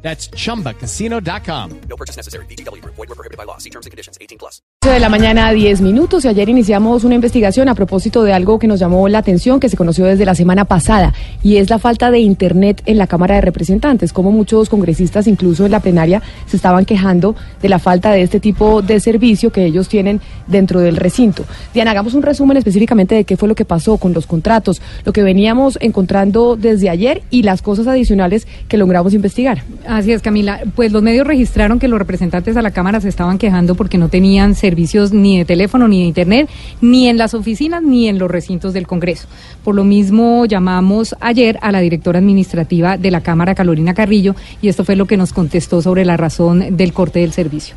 That's 0.00 0.30
chumbacasino.com. 0.30 1.80
No 1.88 1.96
purchase 1.96 2.16
necessary. 2.16 2.46
BGW. 2.46 2.82
Void 2.84 2.96
were 2.96 3.14
prohibited 3.14 3.36
by 3.36 3.44
law. 3.44 3.58
See 3.58 3.70
terms 3.70 3.86
and 3.86 3.90
conditions. 3.90 4.16
18 4.20 4.38
plus. 4.38 4.62
de 4.98 5.00
la 5.00 5.08
mañana, 5.08 5.52
10 5.52 5.80
minutos. 5.80 6.24
Y 6.24 6.28
ayer 6.28 6.48
iniciamos 6.48 7.04
una 7.04 7.14
investigación 7.14 7.68
a 7.68 7.74
propósito 7.74 8.22
de 8.22 8.32
algo 8.32 8.58
que 8.58 8.66
nos 8.66 8.80
llamó 8.80 9.08
la 9.08 9.18
atención, 9.18 9.60
que 9.60 9.68
se 9.68 9.76
conoció 9.76 10.06
desde 10.06 10.24
la 10.24 10.34
semana 10.34 10.64
pasada, 10.64 11.12
y 11.42 11.56
es 11.56 11.68
la 11.68 11.78
falta 11.78 12.10
de 12.10 12.20
Internet 12.20 12.82
en 12.86 12.96
la 12.96 13.06
Cámara 13.06 13.34
de 13.34 13.40
Representantes. 13.42 14.12
Como 14.12 14.32
muchos 14.32 14.68
congresistas, 14.68 15.26
incluso 15.26 15.66
en 15.66 15.72
la 15.72 15.80
plenaria, 15.80 16.22
se 16.46 16.56
estaban 16.56 16.84
quejando 16.84 17.36
de 17.60 17.68
la 17.68 17.78
falta 17.78 18.12
de 18.12 18.22
este 18.22 18.40
tipo 18.40 18.80
de 18.80 18.98
servicio 19.00 19.52
que 19.52 19.64
ellos 19.66 19.88
tienen 19.88 20.20
dentro 20.46 20.80
del 20.80 20.96
recinto. 20.96 21.44
Diana, 21.74 21.90
hagamos 21.90 22.14
un 22.14 22.22
resumen 22.22 22.56
específicamente 22.56 23.14
de 23.14 23.24
qué 23.24 23.36
fue 23.36 23.48
lo 23.48 23.54
que 23.54 23.64
pasó 23.64 23.98
con 23.98 24.14
los 24.14 24.26
contratos, 24.26 24.80
lo 25.04 25.12
que 25.12 25.22
veníamos 25.22 25.76
encontrando 25.80 26.56
desde 26.56 26.88
ayer 26.88 27.22
y 27.30 27.42
las 27.42 27.62
cosas 27.62 27.86
adicionales 27.86 28.46
que 28.68 28.78
logramos 28.78 29.12
investigar. 29.12 29.62
Así 29.88 30.12
es, 30.12 30.20
Camila. 30.20 30.60
Pues 30.76 30.92
los 30.92 31.02
medios 31.02 31.26
registraron 31.26 31.78
que 31.78 31.88
los 31.88 31.98
representantes 31.98 32.58
a 32.58 32.62
la 32.62 32.72
Cámara 32.72 33.00
se 33.00 33.08
estaban 33.08 33.38
quejando 33.38 33.74
porque 33.74 33.96
no 33.96 34.10
tenían 34.10 34.54
servicios 34.54 35.14
ni 35.14 35.38
de 35.38 35.46
teléfono 35.46 35.88
ni 35.88 36.00
de 36.00 36.08
Internet, 36.08 36.50
ni 36.82 37.08
en 37.08 37.16
las 37.16 37.32
oficinas 37.32 37.82
ni 37.82 38.06
en 38.06 38.18
los 38.18 38.30
recintos 38.30 38.74
del 38.74 38.86
Congreso. 38.86 39.28
Por 39.64 39.74
lo 39.74 39.84
mismo 39.84 40.44
llamamos 40.44 41.16
ayer 41.20 41.58
a 41.62 41.72
la 41.72 41.80
directora 41.80 42.18
administrativa 42.18 42.98
de 42.98 43.10
la 43.10 43.22
Cámara, 43.22 43.54
Carolina 43.54 43.94
Carrillo, 43.94 44.34
y 44.60 44.68
esto 44.68 44.84
fue 44.84 44.94
lo 44.94 45.06
que 45.06 45.16
nos 45.16 45.32
contestó 45.32 45.80
sobre 45.80 46.04
la 46.04 46.18
razón 46.18 46.76
del 46.76 46.92
corte 46.92 47.20
del 47.20 47.32
servicio. 47.32 47.74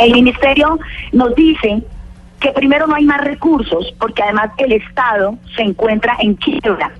El 0.00 0.12
ministerio 0.12 0.78
nos 1.10 1.34
dice 1.34 1.82
que 2.38 2.52
primero 2.52 2.86
no 2.86 2.94
hay 2.94 3.06
más 3.06 3.24
recursos 3.24 3.92
porque 3.98 4.22
además 4.22 4.52
el 4.58 4.70
Estado 4.70 5.36
se 5.56 5.62
encuentra 5.62 6.16
en 6.20 6.34
quiebra. 6.34 6.92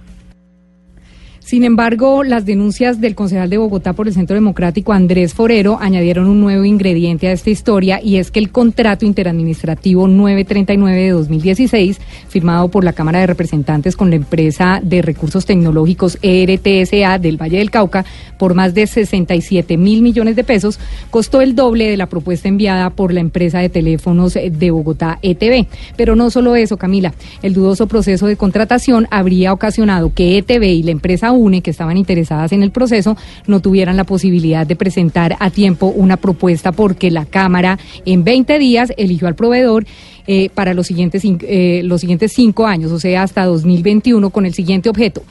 Sin 1.45 1.63
embargo, 1.63 2.25
las 2.25 2.47
denuncias 2.47 3.03
del 3.03 3.15
concejal 3.15 3.51
de 3.51 3.59
Bogotá 3.59 3.93
por 3.93 4.09
el 4.09 4.15
Centro 4.15 4.33
Democrático, 4.33 4.95
Andrés 4.95 5.35
Forero, 5.35 5.77
añadieron 5.79 6.27
un 6.27 6.41
nuevo 6.41 6.65
ingrediente 6.65 7.29
a 7.29 7.33
esta 7.33 7.51
historia 7.51 8.01
y 8.03 8.17
es 8.17 8.31
que 8.31 8.39
el 8.39 8.51
contrato 8.51 9.05
interadministrativo 9.05 10.09
939 10.09 11.03
de 11.03 11.11
2016, 11.11 12.01
firmado 12.29 12.69
por 12.69 12.83
la 12.83 12.95
Cámara 12.95 13.21
de 13.21 13.27
Representantes 13.27 13.95
con 13.95 14.09
la 14.09 14.17
empresa 14.17 14.81
de 14.83 15.03
recursos 15.03 15.45
tecnológicos 15.45 16.17
ERTSA 16.23 17.19
del 17.19 17.37
Valle 17.37 17.59
del 17.59 17.71
Cauca, 17.71 18.07
por 18.39 18.55
más 18.55 18.73
de 18.73 18.87
67 18.87 19.77
mil 19.77 20.01
millones 20.01 20.37
de 20.37 20.45
pesos, 20.45 20.81
costó 21.11 21.43
el 21.43 21.55
doble 21.55 21.91
de 21.91 21.99
la 21.99 22.07
propuesta 22.07 22.49
enviada 22.49 22.89
por 22.89 23.13
la 23.13 23.21
empresa 23.21 23.59
de 23.59 23.69
teléfonos 23.69 24.33
de 24.33 24.71
Bogotá, 24.71 25.19
ETV. 25.21 25.67
Pero 25.95 26.17
no 26.17 26.31
solo 26.31 26.57
eso, 26.57 26.79
Camila, 26.79 27.13
el 27.43 27.53
dudoso 27.53 27.87
proceso 27.87 28.27
de 28.27 28.37
contratación 28.37 29.07
habría 29.11 29.53
ocasionado 29.53 30.11
que 30.15 30.39
ETV 30.39 30.65
y 30.65 30.83
la 30.83 30.91
empresa 30.91 31.34
UNE, 31.35 31.61
que 31.61 31.71
estaban 31.71 31.97
interesadas 31.97 32.53
en 32.53 32.63
el 32.63 32.71
proceso, 32.71 33.17
no 33.47 33.61
tuvieran 33.61 33.97
la 33.97 34.05
posibilidad 34.05 34.67
de 34.67 34.77
presentar 34.77 35.37
a 35.41 35.51
tiempo 35.51 35.87
una 35.87 36.17
propuesta 36.17 36.73
porque 36.73 37.11
la 37.11 37.25
Cámara 37.25 37.79
en 38.05 38.25
20 38.25 38.59
días 38.59 38.93
eligió 38.97 39.29
al 39.29 39.35
proveedor 39.35 39.87
eh, 40.27 40.49
para 40.55 40.73
los 40.73 40.87
siguientes, 40.87 41.23
eh, 41.25 41.83
los 41.85 42.01
siguientes 42.01 42.33
cinco 42.35 42.67
años, 42.67 42.93
o 42.93 42.99
sea, 42.99 43.23
hasta 43.23 43.45
2021, 43.45 44.31
con 44.31 44.47
el 44.47 44.55
siguiente 44.55 44.89
objeto 44.89 45.23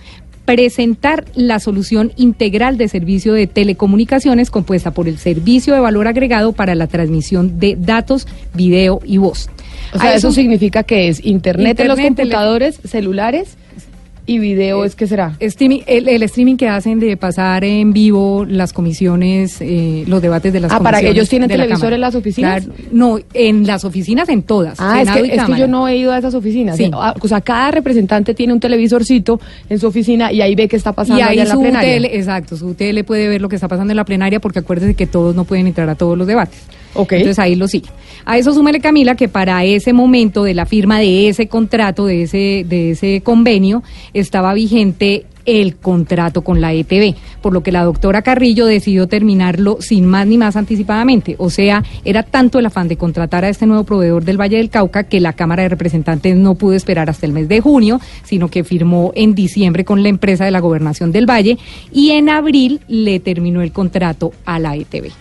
presentar 0.46 1.26
la 1.36 1.60
solución 1.60 2.12
integral 2.18 2.78
de 2.78 2.88
servicio 2.88 3.34
de 3.34 3.48
telecomunicaciones 3.48 4.52
compuesta 4.52 4.92
por 4.92 5.08
el 5.08 5.18
servicio 5.18 5.74
de 5.74 5.80
valor 5.80 6.08
agregado 6.08 6.52
para 6.52 6.76
la 6.76 6.88
transmisión 6.88 7.60
de 7.60 7.78
datos, 7.80 8.28
video 8.54 9.00
y 9.06 9.18
voz. 9.18 9.50
O 9.94 10.00
sea, 10.00 10.16
eso, 10.16 10.32
significa 10.32 10.84
que 10.84 11.08
es 11.08 11.24
Internet, 11.24 11.80
en 11.80 11.88
los 11.88 11.98
Internet, 11.98 12.18
computadores, 12.18 12.80
celulares 12.84 13.58
y 14.26 14.40
video, 14.40 14.86
¿es 14.86 14.96
qué 14.96 15.06
será? 15.08 15.36
Streaming, 15.40 15.82
el, 15.86 16.08
el 16.08 16.24
streaming 16.24 16.56
que 16.56 16.68
hacen 16.70 17.00
de 17.00 17.18
pasar 17.18 17.64
en 17.64 17.92
vivo 17.94 18.46
las 18.48 18.72
comisiones, 18.74 19.58
eh, 19.60 20.04
los 20.08 20.22
debates 20.22 20.54
de 20.54 20.60
las 20.62 20.72
Ah, 20.72 20.80
¿para 20.80 21.00
que 21.00 21.08
comisiones 21.08 21.16
ellos 21.18 21.30
tienen 21.30 21.50
la 21.50 21.56
televisor 21.56 21.94
en 21.94 22.02
las 22.02 22.16
oficinas? 22.16 22.64
Claro, 22.66 22.80
no, 22.92 23.20
en 23.34 23.68
las 23.68 23.84
oficinas 23.86 24.30
en 24.30 24.44
todas. 24.44 24.80
Ah, 24.80 25.02
es 25.02 25.12
que, 25.12 25.36
es 25.36 25.44
que 25.44 25.58
yo 25.58 25.68
no 25.68 25.88
he 25.88 25.98
ido 25.98 26.12
a 26.12 26.18
esas 26.18 26.34
oficinas. 26.36 26.78
Sí. 26.78 26.90
Ah, 26.94 27.14
O 27.20 27.28
sea, 27.28 27.42
cada 27.42 27.72
representante 27.72 28.34
tiene 28.34 28.54
un 28.54 28.60
televisorcito 28.60 29.40
en 29.70 29.80
su 29.80 29.88
oficina 29.88 30.32
y 30.32 30.42
ahí 30.42 30.56
ve 30.56 30.68
qué 30.68 30.76
está 30.78 30.94
pasando 30.94 31.20
Y 31.20 31.22
ahí 31.24 31.40
en 31.40 31.48
la 31.50 31.56
plenaria. 31.58 31.94
tele, 31.94 32.16
exacto, 32.18 32.56
su 32.56 32.74
tele 32.76 33.04
puede 33.04 33.28
ver 33.28 33.42
lo 33.42 33.50
que 33.50 33.56
está 33.56 33.68
pasando 33.68 33.92
en 33.92 33.98
la 33.98 34.06
plenaria 34.06 34.40
porque 34.40 34.60
acuérdese 34.60 34.94
que 34.94 35.08
todos 35.08 35.36
no 35.36 35.44
pueden 35.44 35.68
entrar 35.68 35.90
a 35.90 35.96
todos 35.96 36.18
los 36.18 36.28
debates. 36.28 36.60
Entonces 36.96 37.40
ahí 37.40 37.56
lo 37.56 37.68
sigue. 37.68 37.90
A 38.26 38.38
eso 38.38 38.54
súmele 38.54 38.80
Camila 38.80 39.16
que 39.16 39.28
para 39.28 39.64
ese 39.66 39.94
momento 39.94 40.44
de 40.44 40.54
la 40.54 40.66
firma 40.66 41.00
de 41.00 41.28
ese 41.28 41.48
contrato, 41.48 42.06
de 42.06 42.24
ese, 42.24 42.66
de 42.68 42.92
ese 42.92 43.22
convenio, 43.22 43.84
estaba 44.14 44.54
vigente 44.54 45.26
el 45.46 45.76
contrato 45.76 46.42
con 46.42 46.62
la 46.62 46.74
ETV, 46.74 47.16
por 47.42 47.54
lo 47.54 47.64
que 47.64 47.72
la 47.72 47.84
doctora 47.84 48.22
Carrillo 48.22 48.66
decidió 48.66 49.08
terminarlo 49.08 49.78
sin 49.82 50.06
más 50.06 50.26
ni 50.28 50.38
más 50.38 50.56
anticipadamente. 50.56 51.36
O 51.38 51.50
sea, 51.50 51.84
era 52.06 52.24
tanto 52.24 52.60
el 52.60 52.66
afán 52.66 52.88
de 52.88 52.98
contratar 52.98 53.44
a 53.44 53.50
este 53.50 53.66
nuevo 53.66 53.84
proveedor 53.84 54.24
del 54.24 54.40
Valle 54.40 54.58
del 54.58 54.70
Cauca 54.70 55.04
que 55.04 55.20
la 55.20 55.34
Cámara 55.34 55.64
de 55.64 55.70
Representantes 55.70 56.36
no 56.36 56.56
pudo 56.56 56.74
esperar 56.74 57.10
hasta 57.10 57.26
el 57.26 57.34
mes 57.34 57.48
de 57.48 57.62
junio, 57.62 58.00
sino 58.24 58.48
que 58.48 58.64
firmó 58.64 59.12
en 59.16 59.36
diciembre 59.36 59.84
con 59.84 60.04
la 60.04 60.10
empresa 60.10 60.46
de 60.46 60.52
la 60.52 60.60
Gobernación 60.60 61.12
del 61.12 61.30
Valle 61.30 61.58
y 61.92 62.12
en 62.12 62.30
abril 62.30 62.82
le 62.88 63.20
terminó 63.20 63.62
el 63.62 63.72
contrato 63.72 64.32
a 64.46 64.60
la 64.60 64.76
E 64.76 64.82
ETV. 64.82 65.12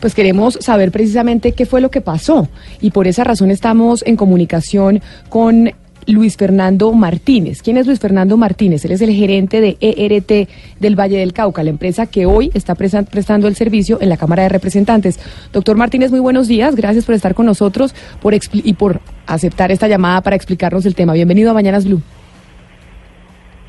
Pues 0.00 0.14
queremos 0.14 0.54
saber 0.60 0.92
precisamente 0.92 1.52
qué 1.52 1.66
fue 1.66 1.80
lo 1.80 1.90
que 1.90 2.00
pasó 2.00 2.48
y 2.80 2.90
por 2.92 3.08
esa 3.08 3.24
razón 3.24 3.50
estamos 3.50 4.04
en 4.06 4.16
comunicación 4.16 5.00
con 5.28 5.72
Luis 6.06 6.36
Fernando 6.36 6.92
Martínez. 6.92 7.62
¿Quién 7.62 7.76
es 7.76 7.86
Luis 7.86 8.00
Fernando 8.00 8.36
Martínez? 8.36 8.84
Él 8.84 8.92
es 8.92 9.02
el 9.02 9.12
gerente 9.12 9.60
de 9.60 9.76
ERT 9.80 10.48
del 10.80 10.98
Valle 10.98 11.18
del 11.18 11.34
Cauca, 11.34 11.62
la 11.62 11.70
empresa 11.70 12.06
que 12.06 12.26
hoy 12.26 12.50
está 12.54 12.74
prestando 12.74 13.46
el 13.46 13.56
servicio 13.56 13.98
en 14.00 14.08
la 14.08 14.16
Cámara 14.16 14.44
de 14.44 14.48
Representantes. 14.48 15.20
Doctor 15.52 15.76
Martínez, 15.76 16.10
muy 16.10 16.20
buenos 16.20 16.48
días. 16.48 16.76
Gracias 16.76 17.04
por 17.04 17.14
estar 17.14 17.34
con 17.34 17.44
nosotros 17.44 17.94
por 18.22 18.34
y 18.34 18.72
por 18.74 19.00
aceptar 19.26 19.70
esta 19.70 19.86
llamada 19.86 20.22
para 20.22 20.36
explicarnos 20.36 20.86
el 20.86 20.94
tema. 20.94 21.12
Bienvenido 21.12 21.50
a 21.50 21.54
Mañanas 21.54 21.84
Blue. 21.84 22.00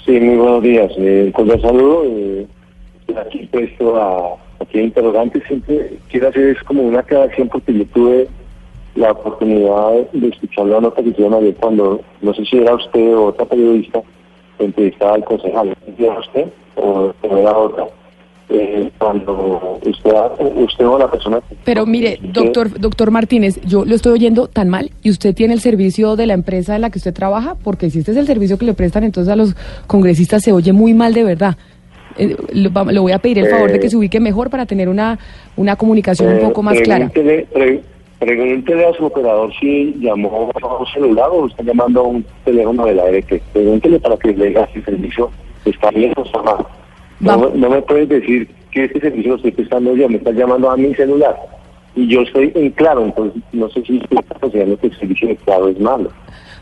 Sí, 0.06 0.12
muy 0.20 0.38
buenos 0.38 0.64
días. 0.64 0.92
Eh, 0.98 1.34
saludo. 1.62 2.04
Eh, 2.06 2.48
aquí 3.18 3.50
puesto 3.52 3.98
a 3.98 4.38
aquí 4.60 4.80
a 4.80 4.84
interrogantes. 4.84 5.44
Siempre 5.48 5.98
quiero 6.10 6.30
hacer 6.30 6.50
es 6.50 6.64
como 6.64 6.84
una 6.84 7.00
aclaración 7.00 7.48
porque 7.50 7.74
yo 7.74 7.86
tuve 7.88 8.28
la 8.96 9.12
oportunidad 9.12 10.10
de 10.12 10.28
escuchar 10.28 10.66
la 10.66 10.82
nota 10.82 11.02
que 11.02 11.10
hicieron 11.10 11.34
ayer 11.36 11.56
cuando, 11.56 12.02
no 12.22 12.34
sé 12.34 12.46
si 12.46 12.58
era 12.58 12.76
usted 12.76 13.16
o 13.16 13.26
otra 13.26 13.46
periodista, 13.46 14.02
entrevistaba 14.60 15.16
al 15.16 15.24
concejal. 15.24 15.76
¿Era 15.98 16.20
usted 16.20 16.46
o, 16.76 17.14
o 17.22 17.38
era 17.38 17.58
otra? 17.58 17.86
Eh, 18.52 18.90
cuando 18.98 19.80
usted, 19.86 20.12
usted 20.56 20.88
o 20.88 20.98
la 20.98 21.10
persona... 21.10 21.40
Pero 21.64 21.86
mire, 21.86 22.18
doctor, 22.20 22.80
doctor 22.80 23.12
Martínez, 23.12 23.62
yo 23.62 23.86
lo 23.86 23.94
estoy 23.94 24.14
oyendo 24.14 24.48
tan 24.48 24.70
mal 24.70 24.90
y 25.04 25.12
usted 25.12 25.36
tiene 25.36 25.54
el 25.54 25.60
servicio 25.60 26.16
de 26.16 26.26
la 26.26 26.34
empresa 26.34 26.76
en 26.76 26.82
la 26.82 26.90
que 26.90 26.98
usted 26.98 27.14
trabaja, 27.14 27.56
porque 27.64 27.92
si 27.92 28.00
este 28.00 28.12
es 28.12 28.18
el 28.18 28.26
servicio 28.26 28.58
que 28.58 28.66
le 28.66 28.74
prestan 28.74 29.04
entonces 29.04 29.32
a 29.32 29.36
los 29.36 29.56
congresistas 29.86 30.44
se 30.44 30.52
oye 30.52 30.74
muy 30.74 30.96
mal 30.96 31.14
de 31.14 31.24
verdad. 31.24 31.58
Eh, 32.18 32.36
lo, 32.54 32.92
le 32.92 33.00
voy 33.00 33.12
a 33.12 33.20
pedir 33.20 33.40
el 33.40 33.48
favor 33.50 33.72
de 33.72 33.80
que 33.80 33.88
Eh, 33.88 33.90
se 33.90 33.98
ubique 33.98 34.20
mejor 34.20 34.50
para 34.50 34.66
tener 34.66 34.90
una, 34.90 35.18
una 35.56 35.76
comunicación 35.76 36.34
un 36.34 36.40
Eh, 36.40 36.44
poco 36.44 36.64
más 36.64 36.80
clara. 36.82 37.10
pregúntele- 37.10 37.46
pre- 37.54 37.82
pregúntele 38.20 38.86
a 38.88 38.94
su 38.94 39.06
operador 39.06 39.52
si 39.60 39.96
llamó 40.00 40.52
a 40.62 40.78
un 40.80 40.88
celular 40.88 41.30
o 41.32 41.48
está 41.48 41.64
llamando 41.64 42.02
a 42.02 42.04
un 42.04 42.26
teléfono 42.44 42.86
de 42.86 42.96
la 42.96 43.06
ERT. 43.10 43.42
Pregúntele 43.54 44.00
para 44.00 44.18
que 44.18 44.34
le 44.34 44.48
diga 44.48 44.68
si 44.74 44.80
el 44.80 44.86
servicio 44.86 45.32
está 45.66 45.92
bien 45.92 46.14
o 46.18 46.24
está 46.24 46.42
mal. 46.42 46.66
No, 47.20 47.38
me- 47.38 47.58
no 47.58 47.70
me 47.70 47.82
puedes 47.82 48.10
decir 48.10 48.50
que 48.72 48.86
este 48.86 49.00
servicio 49.00 49.32
lo 49.32 49.36
estoy 49.38 49.52
prestando 49.52 49.96
yo, 49.96 50.08
me 50.10 50.18
estás 50.18 50.36
llamando 50.36 50.70
a 50.70 50.78
mi 50.78 50.94
celular. 50.96 51.36
Y 51.96 52.08
yo 52.08 52.22
estoy 52.22 52.52
en 52.56 52.70
claro, 52.72 53.04
entonces 53.06 53.42
no 53.52 53.68
sé 53.70 53.82
si 53.84 53.98
usted 53.98 54.18
está 54.20 54.36
considerando 54.40 54.78
que 54.78 54.88
el 54.88 54.98
servicio 55.00 55.28
de 55.28 55.36
claro 55.38 55.68
es 55.70 55.80
malo. 55.80 56.10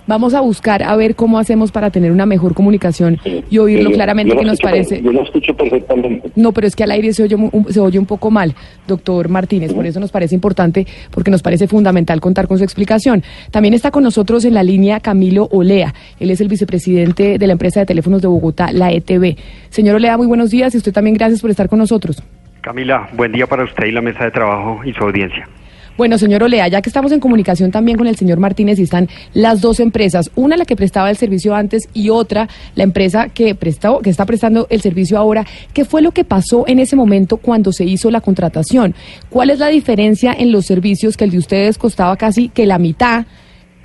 Vamos 0.08 0.34
a 0.34 0.40
buscar 0.42 0.84
a 0.84 0.96
ver 0.96 1.16
cómo 1.16 1.38
hacemos 1.38 1.72
para 1.72 1.90
tener 1.92 2.12
una 2.14 2.26
mejor 2.26 2.54
comunicación 2.54 3.20
y 3.50 3.58
oírlo 3.58 3.92
claramente 3.92 4.36
que 4.38 4.46
nos 4.46 4.60
parece. 4.60 5.02
Yo 5.02 5.12
lo 5.12 5.24
escucho 5.24 5.54
perfectamente. 5.56 6.32
No, 6.36 6.54
pero 6.54 6.66
es 6.66 6.76
que 6.76 6.84
al 6.86 6.92
aire 6.92 7.12
se 7.14 7.24
oye, 7.24 7.36
mu- 7.36 7.50
un, 7.52 7.72
se 7.72 7.80
oye 7.80 8.00
un 8.00 8.06
poco 8.06 8.32
mal, 8.32 8.56
doctor 8.88 9.28
Martínez. 9.30 9.74
Por 9.74 9.86
eso 9.86 10.00
nos 10.00 10.12
parece 10.12 10.34
importante, 10.34 10.88
porque 11.12 11.30
nos 11.30 11.42
parece 11.44 11.68
fundamental 11.68 12.22
contar 12.22 12.48
con 12.48 12.58
su 12.58 12.64
explicación. 12.64 13.22
También 13.52 13.74
está 13.74 13.92
con 13.92 14.04
nosotros 14.04 14.46
en 14.46 14.54
la 14.54 14.64
línea 14.64 15.00
Camilo 15.02 15.50
Olea. 15.52 15.94
Él 16.20 16.32
es 16.32 16.40
el 16.40 16.48
vicepresidente 16.48 17.38
de 17.38 17.48
la 17.48 17.54
empresa 17.54 17.82
de 17.82 17.86
teléfonos 17.86 18.22
de 18.22 18.28
Bogotá, 18.30 18.72
la 18.72 18.92
ETV. 18.92 19.36
Señor 19.70 19.96
Olea, 19.96 20.18
muy 20.18 20.28
buenos 20.28 20.52
días 20.52 20.74
y 20.74 20.78
usted 20.78 20.94
también 20.94 21.16
gracias 21.18 21.42
por 21.42 21.50
estar 21.50 21.68
con 21.68 21.80
nosotros. 21.80 22.24
Camila, 22.62 23.10
buen 23.14 23.32
día 23.34 23.46
para 23.48 23.64
usted 23.66 23.86
y 23.88 23.92
la 23.92 24.02
mesa 24.02 24.24
de 24.24 24.32
trabajo 24.32 24.80
y 24.86 24.94
su 24.94 25.04
audiencia. 25.04 25.48
Bueno, 25.98 26.20
señor 26.20 26.44
Olea, 26.44 26.68
ya 26.68 26.82
que 26.84 26.90
estamos 26.90 27.12
en 27.12 27.20
comunicación 27.20 27.72
también 27.72 27.98
con 27.98 28.06
el 28.06 28.16
señor 28.16 28.40
Martínez 28.40 28.78
y 28.78 28.84
están 28.84 29.10
las 29.34 29.62
dos 29.62 29.80
empresas, 29.80 30.30
una 30.36 30.56
la 30.56 30.66
que 30.66 30.76
prestaba 30.76 31.10
el 31.10 31.18
servicio 31.18 31.56
antes 31.56 31.90
y 31.92 32.10
otra 32.10 32.48
la 32.76 32.84
empresa 32.84 33.30
que 33.30 33.56
prestó, 33.56 34.00
que 34.00 34.12
está 34.12 34.28
prestando 34.28 34.68
el 34.70 34.82
servicio 34.82 35.18
ahora, 35.18 35.44
¿qué 35.74 35.86
fue 35.86 36.04
lo 36.04 36.12
que 36.12 36.24
pasó 36.24 36.66
en 36.68 36.78
ese 36.78 36.96
momento 36.96 37.38
cuando 37.38 37.72
se 37.72 37.84
hizo 37.84 38.12
la 38.12 38.22
contratación? 38.22 38.94
¿Cuál 39.32 39.50
es 39.50 39.58
la 39.58 39.70
diferencia 39.70 40.36
en 40.38 40.52
los 40.52 40.68
servicios 40.68 41.18
que 41.18 41.24
el 41.24 41.32
de 41.32 41.40
ustedes 41.40 41.80
costaba 41.80 42.16
casi 42.16 42.50
que 42.50 42.66
la 42.66 42.78
mitad? 42.78 43.26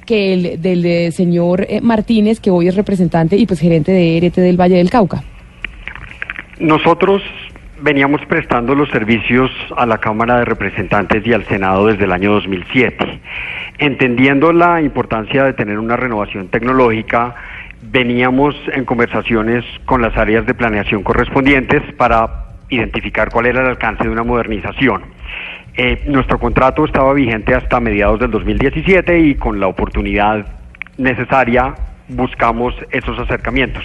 que 0.05 0.35
el 0.35 0.61
del 0.61 0.85
eh, 0.85 1.13
señor 1.13 1.65
eh, 1.69 1.81
Martínez, 1.81 2.41
que 2.41 2.51
hoy 2.51 2.67
es 2.67 2.75
representante 2.75 3.37
y 3.37 3.47
pues 3.47 3.61
gerente 3.61 3.93
de 3.93 4.19
ERT 4.19 4.35
del 4.35 4.61
Valle 4.61 4.77
del 4.77 4.91
Cauca. 4.91 5.23
Nosotros 6.59 7.23
veníamos 7.83 8.25
prestando 8.27 8.75
los 8.75 8.89
servicios 8.91 9.51
a 9.77 9.85
la 9.87 9.99
Cámara 9.99 10.39
de 10.39 10.45
Representantes 10.45 11.27
y 11.27 11.33
al 11.33 11.45
Senado 11.47 11.87
desde 11.87 12.05
el 12.05 12.13
año 12.13 12.33
2007. 12.33 13.21
Entendiendo 13.79 14.53
la 14.53 14.81
importancia 14.81 15.45
de 15.45 15.53
tener 15.53 15.79
una 15.79 15.97
renovación 15.97 16.49
tecnológica, 16.49 17.35
veníamos 17.83 18.55
en 18.73 18.85
conversaciones 18.85 19.65
con 19.85 20.01
las 20.01 20.17
áreas 20.17 20.47
de 20.47 20.55
planeación 20.55 21.03
correspondientes 21.03 21.83
para 21.95 22.47
identificar 22.69 23.31
cuál 23.31 23.47
era 23.47 23.61
el 23.63 23.67
alcance 23.67 24.05
de 24.05 24.11
una 24.11 24.23
modernización. 24.23 25.03
Eh, 25.75 26.05
nuestro 26.07 26.39
contrato 26.39 26.85
estaba 26.85 27.13
vigente 27.13 27.55
hasta 27.55 27.81
mediados 27.81 28.21
del 28.21 28.31
2017 28.31 29.19
y 29.19 29.35
con 29.35 29.59
la 29.59 29.67
oportunidad 29.67 30.47
necesaria 30.99 31.75
buscamos 32.09 32.75
esos 32.91 33.19
acercamientos. 33.19 33.85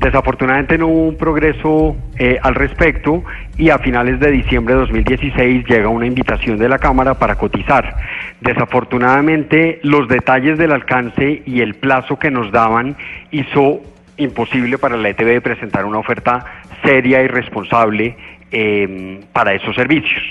Desafortunadamente 0.00 0.78
no 0.78 0.88
hubo 0.88 1.08
un 1.08 1.16
progreso 1.16 1.96
eh, 2.18 2.38
al 2.42 2.54
respecto 2.54 3.24
y 3.56 3.70
a 3.70 3.78
finales 3.78 4.20
de 4.20 4.30
diciembre 4.30 4.74
de 4.74 4.80
2016 4.80 5.66
llega 5.66 5.88
una 5.88 6.06
invitación 6.06 6.58
de 6.58 6.68
la 6.68 6.78
Cámara 6.78 7.14
para 7.14 7.36
cotizar. 7.36 7.96
Desafortunadamente 8.40 9.80
los 9.82 10.08
detalles 10.08 10.58
del 10.58 10.72
alcance 10.72 11.42
y 11.46 11.60
el 11.60 11.74
plazo 11.74 12.18
que 12.18 12.30
nos 12.30 12.52
daban 12.52 12.96
hizo 13.30 13.80
imposible 14.16 14.78
para 14.78 14.96
la 14.96 15.10
ETB 15.10 15.42
presentar 15.42 15.84
una 15.84 15.98
oferta 15.98 16.44
seria 16.84 17.22
y 17.22 17.28
responsable 17.28 18.16
eh, 18.50 19.20
para 19.32 19.54
esos 19.54 19.74
servicios. 19.74 20.22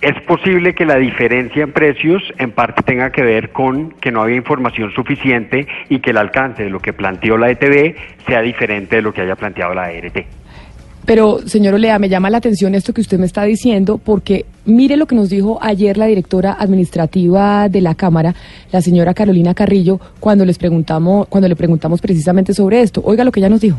Es 0.00 0.18
posible 0.22 0.74
que 0.74 0.86
la 0.86 0.96
diferencia 0.96 1.62
en 1.62 1.72
precios 1.72 2.22
en 2.38 2.52
parte 2.52 2.82
tenga 2.82 3.10
que 3.12 3.22
ver 3.22 3.52
con 3.52 3.90
que 4.00 4.10
no 4.10 4.22
había 4.22 4.36
información 4.36 4.90
suficiente 4.94 5.66
y 5.90 6.00
que 6.00 6.10
el 6.10 6.16
alcance 6.16 6.62
de 6.62 6.70
lo 6.70 6.80
que 6.80 6.94
planteó 6.94 7.36
la 7.36 7.50
ETB 7.50 7.94
sea 8.26 8.40
diferente 8.40 8.96
de 8.96 9.02
lo 9.02 9.12
que 9.12 9.20
haya 9.20 9.36
planteado 9.36 9.74
la 9.74 9.92
ERT. 9.92 10.24
Pero, 11.04 11.40
señor 11.46 11.74
Olea, 11.74 11.98
me 11.98 12.08
llama 12.08 12.30
la 12.30 12.38
atención 12.38 12.74
esto 12.74 12.94
que 12.94 13.02
usted 13.02 13.18
me 13.18 13.26
está 13.26 13.42
diciendo, 13.44 13.98
porque 13.98 14.46
mire 14.64 14.96
lo 14.96 15.06
que 15.06 15.14
nos 15.14 15.28
dijo 15.28 15.58
ayer 15.60 15.98
la 15.98 16.06
directora 16.06 16.56
administrativa 16.58 17.68
de 17.68 17.82
la 17.82 17.94
Cámara, 17.94 18.34
la 18.72 18.80
señora 18.80 19.12
Carolina 19.12 19.52
Carrillo, 19.52 20.00
cuando 20.18 20.46
les 20.46 20.56
preguntamos, 20.56 21.26
cuando 21.28 21.48
le 21.48 21.56
preguntamos 21.56 22.00
precisamente 22.00 22.54
sobre 22.54 22.80
esto. 22.80 23.02
Oiga 23.04 23.24
lo 23.24 23.32
que 23.32 23.40
ella 23.40 23.50
nos 23.50 23.60
dijo. 23.60 23.78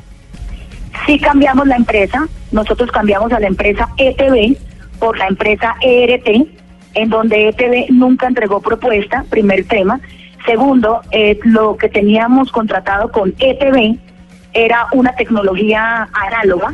Sí 1.08 1.18
cambiamos 1.18 1.68
la 1.68 1.78
empresa, 1.78 2.28
nosotros 2.52 2.92
cambiamos 2.92 3.32
a 3.32 3.40
la 3.40 3.48
empresa 3.48 3.90
ETB 3.98 4.56
por 5.02 5.18
la 5.18 5.28
empresa 5.28 5.76
ERT, 5.82 6.48
en 6.94 7.10
donde 7.10 7.50
ETB 7.50 7.92
nunca 7.92 8.28
entregó 8.28 8.62
propuesta, 8.62 9.26
primer 9.32 9.66
tema. 9.66 10.00
Segundo, 10.46 11.02
eh, 11.10 11.40
lo 11.44 11.76
que 11.76 11.90
teníamos 11.90 12.52
contratado 12.52 13.12
con 13.12 13.34
ETB 13.40 13.98
era 14.54 14.86
una 14.94 15.14
tecnología 15.16 16.08
análoga 16.14 16.74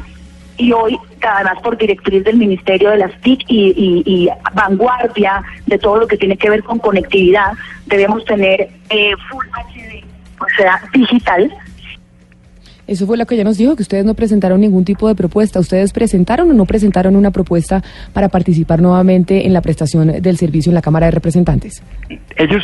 y 0.57 0.73
hoy, 0.73 0.97
además 1.21 1.59
por 1.63 1.77
directriz 1.77 2.23
del 2.25 2.35
Ministerio 2.35 2.89
de 2.89 2.97
las 2.97 3.21
TIC 3.21 3.45
y, 3.47 4.03
y, 4.05 4.29
vanguardia 4.53 5.41
de 5.65 5.77
todo 5.77 5.99
lo 5.99 6.07
que 6.07 6.17
tiene 6.17 6.35
que 6.35 6.49
ver 6.49 6.63
con 6.63 6.79
conectividad, 6.79 7.53
debemos 7.85 8.25
tener 8.25 8.69
eh, 8.89 9.13
Full 9.29 9.45
HD, 9.53 10.03
o 10.41 10.47
sea, 10.57 10.81
digital, 10.93 11.53
eso 12.87 13.05
fue 13.05 13.17
lo 13.17 13.25
que 13.25 13.35
ella 13.35 13.43
nos 13.43 13.57
dijo, 13.57 13.75
que 13.75 13.81
ustedes 13.83 14.05
no 14.05 14.13
presentaron 14.13 14.61
ningún 14.61 14.85
tipo 14.85 15.07
de 15.07 15.15
propuesta. 15.15 15.59
¿Ustedes 15.59 15.91
presentaron 15.91 16.49
o 16.49 16.53
no 16.53 16.65
presentaron 16.65 17.15
una 17.15 17.31
propuesta 17.31 17.83
para 18.13 18.29
participar 18.29 18.81
nuevamente 18.81 19.45
en 19.45 19.53
la 19.53 19.61
prestación 19.61 20.21
del 20.21 20.37
servicio 20.37 20.69
en 20.69 20.75
la 20.75 20.81
Cámara 20.81 21.07
de 21.07 21.11
Representantes? 21.11 21.83
Ellos, 22.37 22.63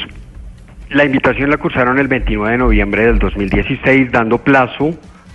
la 0.89 1.03
invitación 1.03 1.49
la 1.49 1.57
cursaron 1.57 1.99
el 1.99 2.07
29 2.07 2.53
de 2.53 2.57
noviembre 2.57 3.05
del 3.05 3.19
2016, 3.19 4.11
dando 4.11 4.37
plazo 4.37 4.91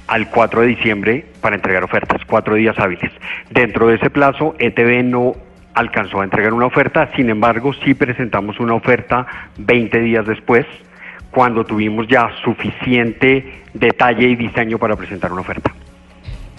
al 0.07 0.31
4 0.31 0.63
de 0.63 0.67
diciembre 0.69 1.27
para 1.43 1.57
entregar 1.57 1.85
ofertas, 1.85 2.23
cuatro 2.27 2.55
días 2.55 2.79
hábiles. 2.79 3.13
Dentro 3.51 3.89
de 3.89 3.97
ese 3.97 4.09
plazo, 4.09 4.55
ETV 4.59 5.05
no 5.05 5.35
alcanzó 5.75 6.23
a 6.23 6.25
entregar 6.25 6.55
una 6.55 6.67
oferta, 6.67 7.11
sin 7.15 7.29
embargo, 7.29 7.73
sí 7.85 7.93
presentamos 7.93 8.59
una 8.59 8.75
oferta 8.75 9.27
20 9.59 10.01
días 10.01 10.27
después 10.27 10.67
cuando 11.39 11.65
tuvimos 11.65 12.09
ya 12.09 12.31
suficiente 12.43 13.45
detalle 13.73 14.29
y 14.29 14.35
diseño 14.35 14.77
para 14.77 14.97
presentar 14.97 15.31
una 15.31 15.43
oferta. 15.43 15.73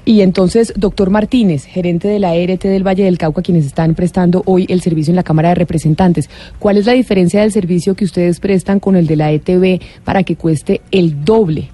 Y 0.06 0.22
entonces, 0.22 0.72
doctor 0.78 1.10
Martínez, 1.10 1.66
gerente 1.66 2.08
de 2.08 2.18
la 2.18 2.34
ERT 2.34 2.64
del 2.64 2.88
Valle 2.88 3.04
del 3.04 3.18
Cauca, 3.18 3.42
quienes 3.42 3.66
están 3.66 3.94
prestando 3.94 4.42
hoy 4.46 4.66
el 4.70 4.80
servicio 4.80 5.12
en 5.12 5.18
la 5.18 5.24
Cámara 5.24 5.50
de 5.50 5.56
Representantes, 5.56 6.30
¿cuál 6.60 6.78
es 6.78 6.86
la 6.86 6.94
diferencia 6.94 7.42
del 7.42 7.52
servicio 7.52 7.94
que 7.94 8.06
ustedes 8.06 8.40
prestan 8.40 8.80
con 8.80 8.96
el 8.96 9.06
de 9.06 9.18
la 9.18 9.34
ETB 9.34 9.82
para 10.06 10.24
que 10.24 10.38
cueste 10.38 10.80
el 10.92 11.26
doble? 11.26 11.68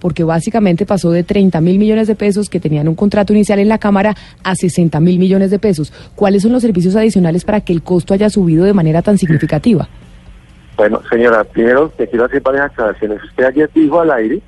Porque 0.00 0.24
básicamente 0.24 0.86
pasó 0.86 1.10
de 1.10 1.24
30 1.24 1.60
mil 1.60 1.78
millones 1.78 2.08
de 2.08 2.14
pesos 2.14 2.48
que 2.48 2.58
tenían 2.58 2.88
un 2.88 2.94
contrato 2.94 3.34
inicial 3.34 3.58
en 3.58 3.68
la 3.68 3.76
Cámara 3.76 4.16
a 4.42 4.54
60 4.54 4.98
mil 5.00 5.18
millones 5.18 5.50
de 5.50 5.58
pesos. 5.58 5.92
¿Cuáles 6.14 6.42
son 6.42 6.52
los 6.52 6.62
servicios 6.62 6.96
adicionales 6.96 7.44
para 7.44 7.60
que 7.60 7.74
el 7.74 7.82
costo 7.82 8.14
haya 8.14 8.30
subido 8.30 8.64
de 8.64 8.72
manera 8.72 9.02
tan 9.02 9.18
significativa? 9.18 9.90
Bueno, 10.76 11.00
señora, 11.08 11.42
primero 11.44 11.88
te 11.96 12.06
quiero 12.06 12.26
hacer 12.26 12.42
varias 12.42 12.66
aclaraciones. 12.66 13.24
Usted 13.24 13.44
ayer 13.44 13.70
dijo 13.74 14.00
al 14.00 14.10
aire 14.10 14.40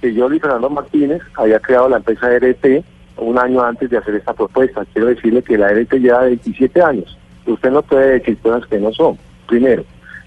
que 0.00 0.12
yo, 0.12 0.28
Luis 0.28 0.42
Fernando 0.42 0.68
Martínez, 0.68 1.22
había 1.34 1.60
creado 1.60 1.88
la 1.88 1.98
empresa 1.98 2.28
RT 2.28 2.84
un 3.18 3.38
año 3.38 3.62
antes 3.62 3.88
de 3.88 3.98
hacer 3.98 4.16
esta 4.16 4.34
propuesta. 4.34 4.84
Quiero 4.92 5.08
decirle 5.08 5.42
que 5.42 5.56
la 5.56 5.68
RT 5.68 5.94
lleva 5.94 6.22
27 6.22 6.82
años. 6.82 7.16
Usted 7.46 7.70
no 7.70 7.82
puede 7.82 8.18
decir 8.18 8.36
cosas 8.38 8.66
que 8.66 8.80
no 8.80 8.92
son, 8.92 9.16
primero. 9.46 9.84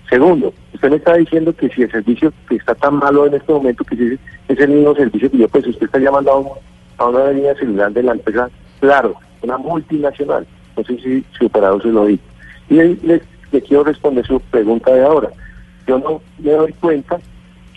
Segundo, 0.10 0.54
usted 0.74 0.90
me 0.90 0.96
está 0.96 1.16
diciendo 1.16 1.54
que 1.54 1.68
si 1.70 1.84
el 1.84 1.92
servicio 1.92 2.32
que 2.48 2.56
está 2.56 2.74
tan 2.74 2.96
malo 2.96 3.28
en 3.28 3.34
este 3.34 3.52
momento, 3.52 3.84
que 3.84 4.18
es 4.48 4.60
el 4.60 4.70
mismo 4.70 4.96
servicio 4.96 5.30
que 5.30 5.40
yo, 5.40 5.50
pues 5.50 5.68
usted 5.68 5.86
está 5.88 6.00
llamando 6.00 6.56
a, 6.98 7.06
una 7.06 7.32
línea 7.32 7.54
celular 7.56 7.92
de 7.92 8.04
la 8.04 8.14
empresa, 8.14 8.50
claro, 8.80 9.16
una 9.42 9.58
multinacional. 9.58 10.48
No 10.78 10.84
sé 10.86 10.98
si 11.00 11.26
su 11.38 11.48
operador 11.48 11.82
se 11.82 11.90
lo 11.90 12.06
dijo. 12.06 12.24
Y 12.70 12.76
le 12.76 13.22
quiero 13.62 13.84
responder 13.84 14.26
su 14.26 14.40
pregunta 14.40 14.94
de 14.94 15.04
ahora 15.04 15.30
yo 15.90 16.00
no 16.00 16.22
me 16.38 16.52
doy 16.52 16.74
cuenta 16.74 17.20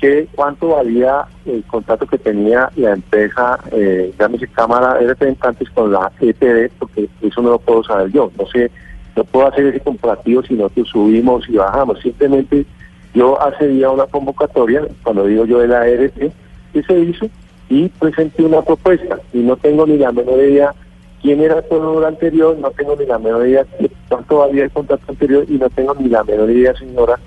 que 0.00 0.28
cuánto 0.34 0.68
valía 0.68 1.24
el 1.46 1.62
contrato 1.64 2.06
que 2.06 2.18
tenía 2.18 2.68
la 2.76 2.92
empresa, 2.92 3.58
eh, 3.70 4.12
llámese 4.18 4.48
Cámara 4.48 4.94
de 4.94 5.06
Representantes 5.06 5.70
con 5.70 5.92
la 5.92 6.10
EPD, 6.20 6.72
porque 6.78 7.08
eso 7.22 7.40
no 7.40 7.50
lo 7.50 7.58
puedo 7.58 7.84
saber 7.84 8.10
yo. 8.10 8.30
No 8.36 8.46
sé, 8.48 8.70
no 9.16 9.24
puedo 9.24 9.46
hacer 9.46 9.66
ese 9.66 9.80
comparativo 9.80 10.42
si 10.42 10.54
nosotros 10.54 10.88
subimos 10.88 11.48
y 11.48 11.56
bajamos. 11.56 12.00
Simplemente 12.00 12.66
yo 13.14 13.40
accedí 13.40 13.82
a 13.84 13.90
una 13.90 14.06
convocatoria, 14.06 14.82
cuando 15.02 15.24
digo 15.26 15.44
yo 15.46 15.60
de 15.60 15.68
la 15.68 15.86
ERT, 15.86 16.32
que 16.72 16.82
se 16.82 16.98
hizo 16.98 17.28
y 17.68 17.88
presenté 17.88 18.42
una 18.42 18.60
propuesta. 18.60 19.20
Y 19.32 19.38
no 19.38 19.56
tengo 19.56 19.86
ni 19.86 19.98
la 19.98 20.12
menor 20.12 20.40
idea 20.40 20.74
quién 21.22 21.40
era 21.40 21.62
todo 21.62 22.00
lo 22.00 22.06
anterior, 22.06 22.58
no 22.58 22.70
tengo 22.72 22.96
ni 22.96 23.06
la 23.06 23.18
menor 23.18 23.46
idea 23.46 23.64
cuánto 24.08 24.38
valía 24.38 24.64
el 24.64 24.70
contrato 24.72 25.04
anterior 25.08 25.46
y 25.48 25.52
no 25.52 25.70
tengo 25.70 25.94
ni 25.94 26.08
la 26.08 26.24
menor 26.24 26.50
idea, 26.50 26.74
señora, 26.74 27.18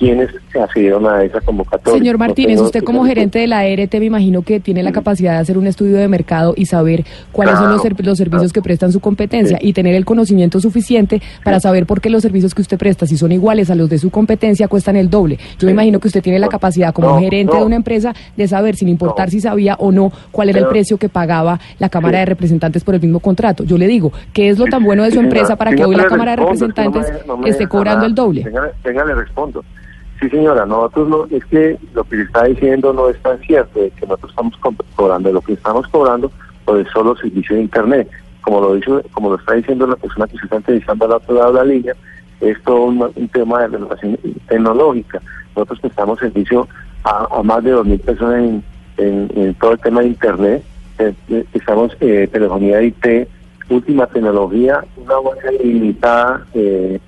quienes 0.00 0.30
se 0.50 0.58
accedieron 0.58 1.06
a 1.06 1.22
esa 1.22 1.42
convocatoria. 1.42 1.98
Señor 1.98 2.16
Martínez, 2.16 2.58
usted 2.58 2.82
como 2.82 3.04
gerente 3.04 3.38
de 3.38 3.46
la 3.46 3.66
ERT 3.66 3.96
me 3.96 4.06
imagino 4.06 4.40
que 4.40 4.58
tiene 4.58 4.82
la 4.82 4.92
capacidad 4.92 5.32
de 5.34 5.38
hacer 5.40 5.58
un 5.58 5.66
estudio 5.66 5.98
de 5.98 6.08
mercado 6.08 6.54
y 6.56 6.64
saber 6.64 7.04
cuáles 7.32 7.58
son 7.58 7.70
los, 7.70 7.82
los 7.84 8.16
servicios 8.16 8.50
que 8.50 8.62
prestan 8.62 8.92
su 8.92 9.00
competencia 9.00 9.58
y 9.60 9.74
tener 9.74 9.94
el 9.94 10.06
conocimiento 10.06 10.58
suficiente 10.58 11.20
para 11.44 11.60
saber 11.60 11.84
por 11.84 12.00
qué 12.00 12.08
los 12.08 12.22
servicios 12.22 12.54
que 12.54 12.62
usted 12.62 12.78
presta, 12.78 13.06
si 13.06 13.18
son 13.18 13.30
iguales 13.30 13.68
a 13.68 13.74
los 13.74 13.90
de 13.90 13.98
su 13.98 14.10
competencia, 14.10 14.68
cuestan 14.68 14.96
el 14.96 15.10
doble. 15.10 15.38
Yo 15.58 15.66
me 15.66 15.72
imagino 15.72 16.00
que 16.00 16.08
usted 16.08 16.22
tiene 16.22 16.38
la 16.38 16.48
capacidad 16.48 16.94
como 16.94 17.20
gerente 17.20 17.58
de 17.58 17.62
una 17.62 17.76
empresa 17.76 18.14
de 18.38 18.48
saber, 18.48 18.76
sin 18.76 18.88
importar 18.88 19.28
si 19.28 19.40
sabía 19.40 19.74
o 19.74 19.92
no, 19.92 20.10
cuál 20.30 20.48
era 20.48 20.60
el 20.60 20.66
precio 20.68 20.96
que 20.96 21.10
pagaba 21.10 21.60
la 21.78 21.90
Cámara 21.90 22.20
de 22.20 22.24
Representantes 22.24 22.82
por 22.84 22.94
el 22.94 23.02
mismo 23.02 23.20
contrato. 23.20 23.64
Yo 23.64 23.76
le 23.76 23.86
digo, 23.86 24.12
¿qué 24.32 24.48
es 24.48 24.58
lo 24.58 24.64
tan 24.64 24.82
bueno 24.82 25.04
de 25.04 25.10
su 25.10 25.20
empresa 25.20 25.56
para 25.56 25.72
que 25.72 25.84
hoy 25.84 25.94
la 25.94 26.06
Cámara 26.06 26.30
de 26.30 26.36
Representantes 26.38 27.06
esté 27.44 27.66
cobrando 27.66 28.06
el 28.06 28.14
doble? 28.14 28.50
Venga, 28.82 29.04
le 29.04 29.14
respondo. 29.14 29.62
Sí, 30.20 30.28
señora, 30.28 30.66
nosotros 30.66 31.08
no, 31.08 31.26
es 31.34 31.42
que 31.46 31.78
lo 31.94 32.04
que 32.04 32.20
está 32.20 32.44
diciendo 32.44 32.92
no 32.92 33.08
es 33.08 33.18
tan 33.22 33.38
cierto, 33.40 33.80
de 33.80 33.90
que 33.90 34.06
nosotros 34.06 34.30
estamos 34.30 34.54
cobrando, 34.94 35.32
lo 35.32 35.40
que 35.40 35.54
estamos 35.54 35.88
cobrando 35.88 36.30
pues 36.66 36.86
es 36.86 36.92
solo 36.92 37.16
servicio 37.16 37.56
de 37.56 37.62
Internet. 37.62 38.10
Como 38.42 38.60
lo 38.60 38.74
dice, 38.74 38.90
como 39.12 39.30
lo 39.30 39.36
está 39.36 39.54
diciendo 39.54 39.86
la 39.86 39.96
persona 39.96 40.26
que 40.26 40.36
se 40.36 40.44
está 40.44 40.56
entrevistando 40.56 41.06
al 41.06 41.12
otro 41.12 41.34
lado 41.34 41.52
de 41.52 41.58
la 41.58 41.64
línea, 41.64 41.94
es 42.40 42.62
todo 42.64 42.84
un, 42.84 43.28
tema 43.32 43.60
de 43.60 43.68
renovación 43.68 44.18
tecnológica. 44.46 45.22
Nosotros 45.56 45.80
prestamos 45.80 46.18
servicio 46.18 46.68
a, 47.04 47.42
más 47.42 47.64
de 47.64 47.74
2.000 47.74 48.00
personas 48.00 48.62
en, 48.98 49.54
todo 49.54 49.72
el 49.72 49.80
tema 49.80 50.00
de 50.02 50.08
Internet. 50.08 50.62
Eh, 50.98 51.14
eh, 51.28 51.44
estamos 51.54 51.96
eh, 52.00 52.28
telefonía 52.30 52.82
IT, 52.82 53.26
última 53.70 54.06
tecnología, 54.06 54.84
una 54.96 55.14
base 55.16 55.54
ilimitada. 55.64 56.44
Eh, 56.52 57.00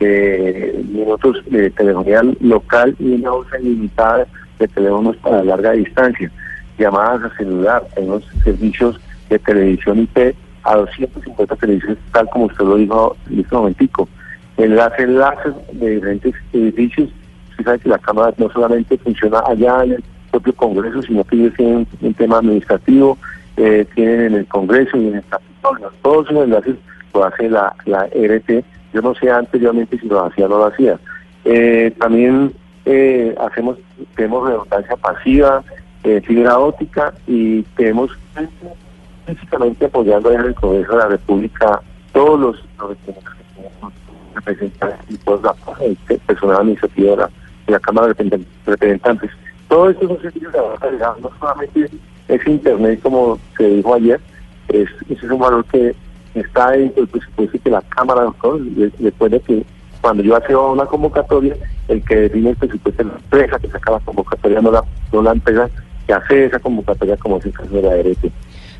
eh, 0.00 0.84
minutos 0.92 1.42
de 1.46 1.70
telefonía 1.70 2.22
local 2.40 2.94
y 2.98 3.14
una 3.14 3.34
usa 3.34 3.58
ilimitada 3.60 4.26
de 4.58 4.68
teléfonos 4.68 5.16
para 5.16 5.42
larga 5.42 5.72
distancia, 5.72 6.30
llamadas 6.78 7.30
a 7.30 7.36
celular, 7.36 7.84
tenemos 7.94 8.24
servicios 8.44 9.00
de 9.28 9.38
televisión 9.38 10.00
IP 10.00 10.34
a 10.62 10.76
250 10.76 11.56
televisiones, 11.56 11.98
tal 12.12 12.28
como 12.30 12.46
usted 12.46 12.64
lo 12.64 12.76
dijo 12.76 13.16
en 13.30 13.40
este 13.40 13.54
momentico. 13.54 14.08
Enlace, 14.56 15.02
enlaces 15.02 15.54
de 15.72 15.90
diferentes 15.90 16.34
edificios. 16.52 17.10
Usted 17.50 17.64
sabe 17.64 17.78
que 17.78 17.88
la 17.88 17.98
Cámara 17.98 18.34
no 18.38 18.50
solamente 18.50 18.98
funciona 18.98 19.40
allá 19.46 19.84
en 19.84 19.92
el 19.92 20.04
propio 20.30 20.54
Congreso, 20.54 21.02
sino 21.02 21.24
que 21.24 21.36
ellos 21.36 21.54
tienen 21.56 21.86
un 22.00 22.14
tema 22.14 22.38
administrativo, 22.38 23.18
eh, 23.56 23.86
tienen 23.94 24.20
en 24.20 24.34
el 24.34 24.46
Congreso 24.46 24.96
y 24.96 25.08
en 25.08 25.16
el 25.16 25.24
Capitolio. 25.24 25.92
Todos 26.02 26.28
esos 26.28 26.44
enlaces 26.44 26.76
lo 27.14 27.24
hace 27.24 27.48
la, 27.48 27.74
la 27.86 28.06
RT. 28.06 28.64
Yo 28.92 29.02
no 29.02 29.14
sé 29.14 29.30
anteriormente 29.30 29.98
si 29.98 30.06
lo 30.06 30.24
hacía 30.24 30.46
o 30.46 30.48
no 30.48 30.58
lo 30.58 30.66
hacía. 30.66 30.98
Eh, 31.44 31.92
también 31.98 32.52
eh, 32.84 33.34
hacemos 33.40 33.78
tenemos 34.16 34.48
redundancia 34.48 34.96
pasiva, 34.96 35.62
eh, 36.04 36.20
fibra 36.24 36.58
óptica 36.58 37.12
y 37.26 37.62
tenemos 37.76 38.10
físicamente 39.26 39.86
apoyando 39.86 40.32
en 40.32 40.40
el 40.40 40.54
Congreso 40.54 40.92
de 40.92 40.98
la 40.98 41.08
República 41.08 41.80
todos 42.12 42.40
los, 42.40 42.64
los 42.78 42.96
representantes 44.34 45.10
y 45.10 45.18
toda 45.18 45.54
la 45.54 45.84
este, 45.84 46.18
personal 46.18 46.56
administrativo 46.56 47.10
de 47.10 47.16
la, 47.16 47.30
de 47.66 47.72
la 47.72 47.80
Cámara 47.80 48.08
de 48.08 48.40
Representantes. 48.66 49.30
Todos 49.68 49.90
estos 49.90 50.08
son 50.08 50.22
servicios 50.22 50.52
de 50.52 50.60
baja 50.60 50.78
calidad, 50.78 51.16
no 51.18 51.30
solamente 51.38 51.90
es 52.28 52.46
Internet, 52.46 53.00
como 53.02 53.38
se 53.56 53.68
dijo 53.68 53.94
ayer, 53.94 54.20
es, 54.68 54.88
es 55.08 55.22
un 55.24 55.38
valor 55.38 55.64
que 55.66 55.94
está 56.34 56.70
dentro 56.70 57.02
del 57.02 57.08
presupuesto 57.08 57.58
que 57.62 57.70
la 57.70 57.82
Cámara, 57.82 58.24
¿no? 58.24 58.58
después 58.98 59.32
de 59.32 59.40
que 59.40 59.64
cuando 60.00 60.22
yo 60.22 60.36
hacía 60.36 60.58
una 60.58 60.86
convocatoria, 60.86 61.56
el 61.88 62.04
que 62.04 62.16
define 62.16 62.50
el 62.50 62.56
presupuesto 62.56 63.02
es 63.02 63.08
la 63.08 63.14
empresa 63.14 63.58
que 63.58 63.68
saca 63.68 63.92
la 63.92 64.00
convocatoria, 64.00 64.60
no 64.60 64.70
la, 64.70 64.84
no 65.12 65.22
la 65.22 65.32
empresa 65.32 65.68
que 66.06 66.12
hace 66.12 66.46
esa 66.46 66.58
convocatoria 66.58 67.16
como 67.16 67.38
es 67.38 67.46
el 67.46 67.52
caso 67.52 67.74
de 67.74 67.82
la 67.82 67.96
ERT. 67.96 68.30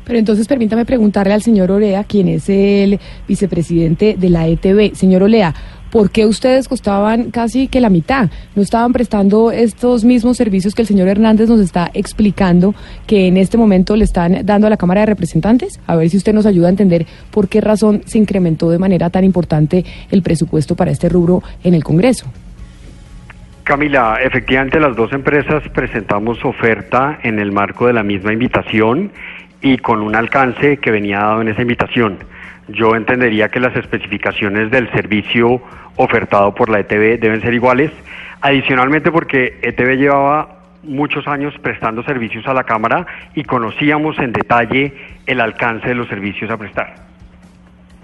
Pero 0.05 0.17
entonces 0.17 0.47
permítame 0.47 0.85
preguntarle 0.85 1.33
al 1.33 1.43
señor 1.43 1.69
Olea, 1.69 2.03
quien 2.03 2.29
es 2.29 2.49
el 2.49 2.99
vicepresidente 3.27 4.15
de 4.17 4.29
la 4.29 4.47
ETV. 4.47 4.95
Señor 4.95 5.21
Olea, 5.21 5.53
¿por 5.91 6.11
qué 6.11 6.25
ustedes 6.25 6.67
costaban 6.67 7.31
casi 7.31 7.67
que 7.67 7.81
la 7.81 7.89
mitad? 7.89 8.29
¿No 8.55 8.61
estaban 8.61 8.93
prestando 8.93 9.51
estos 9.51 10.03
mismos 10.03 10.37
servicios 10.37 10.75
que 10.75 10.83
el 10.83 10.87
señor 10.87 11.07
Hernández 11.07 11.49
nos 11.49 11.59
está 11.59 11.89
explicando 11.93 12.75
que 13.07 13.27
en 13.27 13.37
este 13.37 13.57
momento 13.57 13.95
le 13.95 14.03
están 14.03 14.45
dando 14.45 14.67
a 14.67 14.69
la 14.69 14.77
Cámara 14.77 15.01
de 15.01 15.07
Representantes? 15.07 15.79
A 15.87 15.95
ver 15.95 16.09
si 16.09 16.17
usted 16.17 16.33
nos 16.33 16.45
ayuda 16.45 16.67
a 16.67 16.71
entender 16.71 17.05
por 17.31 17.47
qué 17.47 17.61
razón 17.61 18.01
se 18.05 18.17
incrementó 18.17 18.69
de 18.69 18.79
manera 18.79 19.09
tan 19.09 19.23
importante 19.23 19.85
el 20.11 20.21
presupuesto 20.21 20.75
para 20.75 20.91
este 20.91 21.09
rubro 21.09 21.41
en 21.63 21.73
el 21.73 21.83
Congreso. 21.83 22.25
Camila, 23.63 24.17
efectivamente 24.23 24.79
las 24.79 24.95
dos 24.95 25.13
empresas 25.13 25.61
presentamos 25.69 26.43
oferta 26.43 27.19
en 27.21 27.37
el 27.37 27.51
marco 27.51 27.85
de 27.85 27.93
la 27.93 28.01
misma 28.01 28.33
invitación 28.33 29.11
y 29.61 29.77
con 29.77 30.01
un 30.01 30.15
alcance 30.15 30.77
que 30.77 30.89
venía 30.89 31.19
dado 31.19 31.41
en 31.41 31.49
esa 31.49 31.61
invitación. 31.61 32.17
Yo 32.69 32.95
entendería 32.95 33.49
que 33.49 33.59
las 33.59 33.75
especificaciones 33.75 34.71
del 34.71 34.91
servicio 34.91 35.61
ofertado 35.95 36.53
por 36.53 36.69
la 36.69 36.79
ETV 36.79 37.19
deben 37.19 37.41
ser 37.41 37.53
iguales, 37.53 37.91
adicionalmente 38.41 39.11
porque 39.11 39.59
ETV 39.61 39.97
llevaba 39.97 40.59
muchos 40.83 41.27
años 41.27 41.53
prestando 41.61 42.03
servicios 42.03 42.45
a 42.47 42.53
la 42.53 42.63
Cámara 42.63 43.05
y 43.35 43.43
conocíamos 43.43 44.17
en 44.19 44.31
detalle 44.31 44.93
el 45.25 45.41
alcance 45.41 45.89
de 45.89 45.95
los 45.95 46.07
servicios 46.07 46.49
a 46.49 46.57
prestar. 46.57 46.95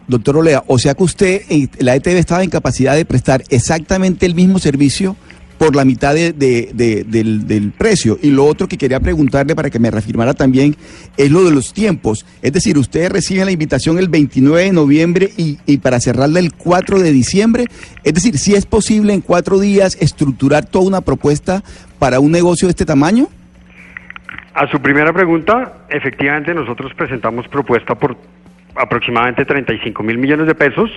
Doctor 0.08 0.38
Olea, 0.38 0.64
o 0.68 0.78
sea 0.78 0.94
que 0.94 1.04
usted, 1.04 1.42
eh, 1.50 1.68
la 1.80 1.96
ETV 1.96 2.18
estaba 2.18 2.44
en 2.44 2.50
capacidad 2.50 2.96
de 2.96 3.06
prestar 3.06 3.42
exactamente 3.50 4.26
el 4.26 4.36
mismo 4.36 4.60
servicio 4.60 5.16
por 5.58 5.76
la 5.76 5.86
mitad 5.86 6.14
de, 6.14 6.34
de, 6.34 6.72
de, 6.74 7.04
del, 7.04 7.72
precio. 7.72 8.18
Y 8.22 8.32
lo 8.32 8.46
otro 8.46 8.68
que 8.68 8.78
quería 8.78 9.00
preguntarle 9.00 9.56
para 9.56 9.70
que 9.70 9.80
me 9.80 9.92
reafirmara 9.92 10.34
también 10.34 10.76
es 11.18 11.32
lo 11.32 11.44
de 11.44 11.52
los 11.52 11.74
tiempos. 11.74 12.26
Es 12.42 12.54
decir, 12.54 12.78
ustedes 12.78 13.12
reciben 13.12 13.46
la 13.46 13.52
invitación 13.52 13.98
el 13.98 14.10
29 14.10 14.64
de 14.64 14.72
noviembre 14.72 15.30
y, 15.38 15.58
y 15.66 15.78
para 15.78 16.00
cerrarla 16.00 16.40
el 16.40 16.54
4 16.54 17.00
de 17.00 17.12
diciembre. 17.12 17.66
Es 18.04 18.14
decir, 18.14 18.38
si 18.38 18.54
es 18.54 18.66
posible 18.66 19.14
en 19.14 19.22
cuatro 19.22 19.60
días 19.60 19.98
estructurar 20.00 20.66
toda 20.66 20.86
una 20.86 21.02
propuesta 21.02 21.64
para 22.00 22.20
un 22.20 22.32
negocio 22.32 22.68
de 22.68 22.72
este 22.72 22.86
tamaño. 22.86 23.28
A 24.54 24.68
su 24.68 24.80
primera 24.80 25.12
pregunta, 25.12 25.86
efectivamente 25.90 26.54
nosotros 26.54 26.94
presentamos 26.94 27.48
propuesta 27.48 27.96
por 27.96 28.16
aproximadamente 28.76 29.46
35 29.46 30.04
mil 30.04 30.18
millones 30.18 30.48
de 30.48 30.56
pesos 30.56 30.92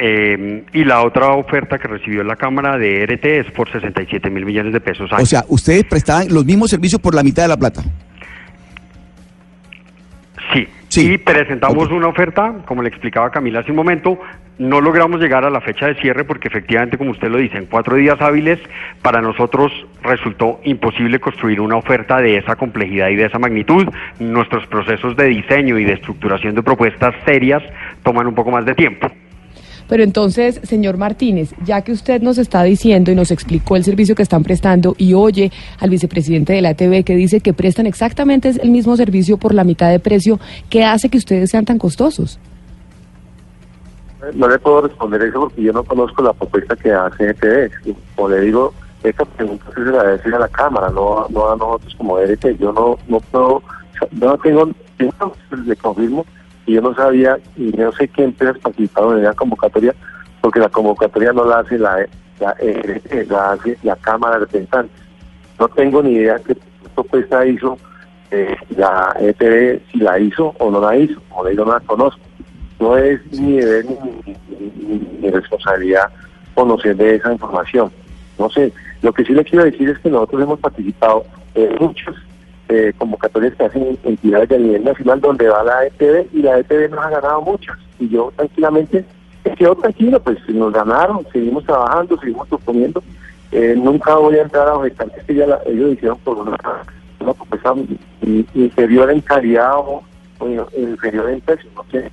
eh, 0.00 0.64
y 0.72 0.84
la 0.84 1.02
otra 1.02 1.28
oferta 1.30 1.78
que 1.78 1.88
recibió 1.88 2.22
la 2.22 2.36
Cámara 2.36 2.78
de 2.78 3.04
RT 3.06 3.24
es 3.24 3.50
por 3.52 3.70
67 3.70 4.30
mil 4.30 4.44
millones 4.44 4.72
de 4.72 4.80
pesos. 4.80 5.10
O 5.12 5.26
sea, 5.26 5.44
ustedes 5.48 5.84
prestaban 5.84 6.28
los 6.32 6.44
mismos 6.44 6.70
servicios 6.70 7.00
por 7.00 7.14
la 7.14 7.22
mitad 7.22 7.42
de 7.42 7.48
la 7.48 7.56
plata. 7.56 7.82
Sí, 10.52 10.68
sí. 10.88 11.12
y 11.12 11.18
presentamos 11.18 11.86
okay. 11.86 11.96
una 11.96 12.08
oferta, 12.08 12.54
como 12.66 12.82
le 12.82 12.88
explicaba 12.88 13.30
Camila 13.30 13.60
hace 13.60 13.70
un 13.70 13.76
momento, 13.76 14.18
no 14.58 14.80
logramos 14.80 15.20
llegar 15.20 15.44
a 15.44 15.50
la 15.50 15.60
fecha 15.60 15.86
de 15.86 15.94
cierre 15.96 16.24
porque 16.24 16.48
efectivamente, 16.48 16.96
como 16.96 17.10
usted 17.10 17.28
lo 17.28 17.38
dice, 17.38 17.58
en 17.58 17.66
cuatro 17.66 17.96
días 17.96 18.20
hábiles 18.20 18.58
para 19.02 19.20
nosotros 19.20 19.70
resultó 20.02 20.60
imposible 20.64 21.18
construir 21.20 21.60
una 21.60 21.76
oferta 21.76 22.20
de 22.20 22.38
esa 22.38 22.56
complejidad 22.56 23.08
y 23.10 23.16
de 23.16 23.26
esa 23.26 23.38
magnitud. 23.38 23.86
Nuestros 24.18 24.66
procesos 24.66 25.16
de 25.16 25.26
diseño 25.26 25.78
y 25.78 25.84
de 25.84 25.94
estructuración 25.94 26.54
de 26.54 26.62
propuestas 26.62 27.14
serias 27.26 27.62
toman 28.02 28.26
un 28.26 28.34
poco 28.34 28.50
más 28.50 28.64
de 28.64 28.74
tiempo. 28.74 29.10
Pero 29.88 30.02
entonces, 30.02 30.60
señor 30.64 30.96
Martínez, 30.96 31.54
ya 31.64 31.82
que 31.82 31.92
usted 31.92 32.22
nos 32.22 32.38
está 32.38 32.62
diciendo 32.62 33.10
y 33.10 33.14
nos 33.14 33.30
explicó 33.30 33.76
el 33.76 33.84
servicio 33.84 34.14
que 34.14 34.22
están 34.22 34.42
prestando 34.42 34.94
y 34.98 35.14
oye 35.14 35.52
al 35.80 35.90
vicepresidente 35.90 36.52
de 36.52 36.62
la 36.62 36.70
ATV 36.70 37.04
que 37.04 37.14
dice 37.14 37.40
que 37.40 37.52
prestan 37.52 37.86
exactamente 37.86 38.52
el 38.60 38.70
mismo 38.70 38.96
servicio 38.96 39.36
por 39.36 39.54
la 39.54 39.64
mitad 39.64 39.90
de 39.90 40.00
precio, 40.00 40.38
¿qué 40.68 40.84
hace 40.84 41.08
que 41.08 41.18
ustedes 41.18 41.50
sean 41.50 41.64
tan 41.64 41.78
costosos? 41.78 42.38
No 44.34 44.48
le 44.48 44.58
puedo 44.58 44.82
responder 44.82 45.22
eso 45.22 45.40
porque 45.40 45.62
yo 45.62 45.72
no 45.72 45.84
conozco 45.84 46.22
la 46.22 46.32
propuesta 46.32 46.74
que 46.74 46.92
hace 46.92 47.30
ETV. 47.30 47.70
Como 48.16 48.28
le 48.30 48.40
digo, 48.40 48.74
esta 49.04 49.24
pregunta 49.24 49.66
se 49.72 49.80
la 49.80 50.02
debe 50.02 50.36
a 50.36 50.40
la 50.40 50.48
Cámara, 50.48 50.90
no, 50.90 51.26
no 51.30 51.50
a 51.50 51.56
nosotros 51.56 51.94
como 51.96 52.18
ERT. 52.18 52.58
Yo 52.58 52.72
no, 52.72 52.98
no 53.06 53.20
puedo, 53.20 53.62
no 54.12 54.38
tengo, 54.38 54.68
le 55.64 55.76
confirmo 55.76 56.26
y 56.66 56.74
yo 56.74 56.80
no 56.80 56.94
sabía 56.94 57.38
y 57.56 57.70
no 57.72 57.92
sé 57.92 58.10
empresas 58.16 58.58
participaron 58.58 59.18
en 59.18 59.24
la 59.24 59.34
convocatoria 59.34 59.94
porque 60.40 60.60
la 60.60 60.68
convocatoria 60.68 61.32
no 61.32 61.44
la 61.44 61.60
hace 61.60 61.78
la, 61.78 62.06
la, 62.40 62.54
la 63.28 63.52
hace 63.52 63.78
la 63.82 63.96
Cámara 63.96 64.34
de 64.34 64.40
Representantes. 64.40 65.00
No 65.58 65.68
tengo 65.68 66.02
ni 66.02 66.12
idea 66.12 66.38
qué 66.44 66.56
propuesta 66.94 67.46
hizo 67.46 67.78
eh, 68.30 68.56
la 68.76 69.16
ETV, 69.18 69.80
si 69.90 69.98
la 69.98 70.18
hizo 70.18 70.54
o 70.58 70.70
no 70.70 70.80
la 70.80 70.96
hizo, 70.96 71.20
le 71.44 71.50
digo, 71.50 71.64
no 71.64 71.72
la 71.72 71.80
conozco. 71.80 72.20
No 72.78 72.96
es 72.96 73.20
mi 73.32 73.56
deber 73.56 73.86
ni, 73.86 74.36
ni, 75.20 75.30
responsabilidad 75.30 76.10
conocer 76.54 76.96
de 76.96 77.16
esa 77.16 77.32
información. 77.32 77.90
No 78.38 78.50
sé, 78.50 78.72
lo 79.02 79.12
que 79.12 79.24
sí 79.24 79.32
le 79.32 79.44
quiero 79.44 79.64
decir 79.64 79.88
es 79.88 79.98
que 80.00 80.10
nosotros 80.10 80.42
hemos 80.42 80.60
participado 80.60 81.24
muchos 81.80 82.14
eh, 82.68 82.92
convocatorias 82.98 83.54
que 83.54 83.64
hacen 83.64 83.98
entidades 84.02 84.48
de 84.48 84.58
nivel 84.58 84.84
nacional 84.84 85.20
donde 85.20 85.48
va 85.48 85.62
la 85.62 85.86
ETV 85.86 86.28
y 86.32 86.42
la 86.42 86.58
ETV 86.58 86.90
nos 86.90 87.04
ha 87.04 87.10
ganado 87.10 87.42
muchas. 87.42 87.76
Y 87.98 88.08
yo 88.08 88.32
tranquilamente 88.36 89.04
quedo 89.56 89.76
tranquilo, 89.76 90.20
pues 90.20 90.38
nos 90.48 90.72
ganaron, 90.72 91.26
seguimos 91.32 91.64
trabajando, 91.64 92.18
seguimos 92.18 92.48
proponiendo. 92.48 93.02
Eh, 93.52 93.74
nunca 93.76 94.16
voy 94.16 94.36
a 94.36 94.42
entrar 94.42 94.68
a 94.68 94.74
objetar 94.74 95.10
que 95.26 95.34
ya 95.34 95.46
la, 95.46 95.60
ellos 95.66 95.92
hicieron 95.92 96.18
por 96.18 96.38
una, 96.38 96.58
una 97.20 97.32
propuesta 97.32 97.74
inferior 98.54 99.10
en 99.10 99.20
calidad 99.20 99.76
o, 99.76 100.02
inferior 100.76 101.30
en 101.30 101.40
precio, 101.40 101.70
no 101.74 101.84
sé. 101.90 102.10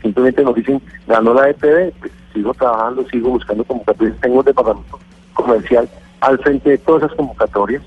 Simplemente 0.00 0.42
nos 0.42 0.54
dicen, 0.54 0.80
ganó 1.06 1.34
la 1.34 1.50
ETV, 1.50 1.92
pues 2.00 2.12
sigo 2.32 2.54
trabajando, 2.54 3.06
sigo 3.08 3.30
buscando 3.30 3.64
convocatorias. 3.64 4.18
Tengo 4.20 4.38
un 4.38 4.44
departamento 4.44 4.98
comercial 5.34 5.88
al 6.20 6.38
frente 6.38 6.70
de 6.70 6.78
todas 6.78 7.02
esas 7.02 7.16
convocatorias 7.16 7.82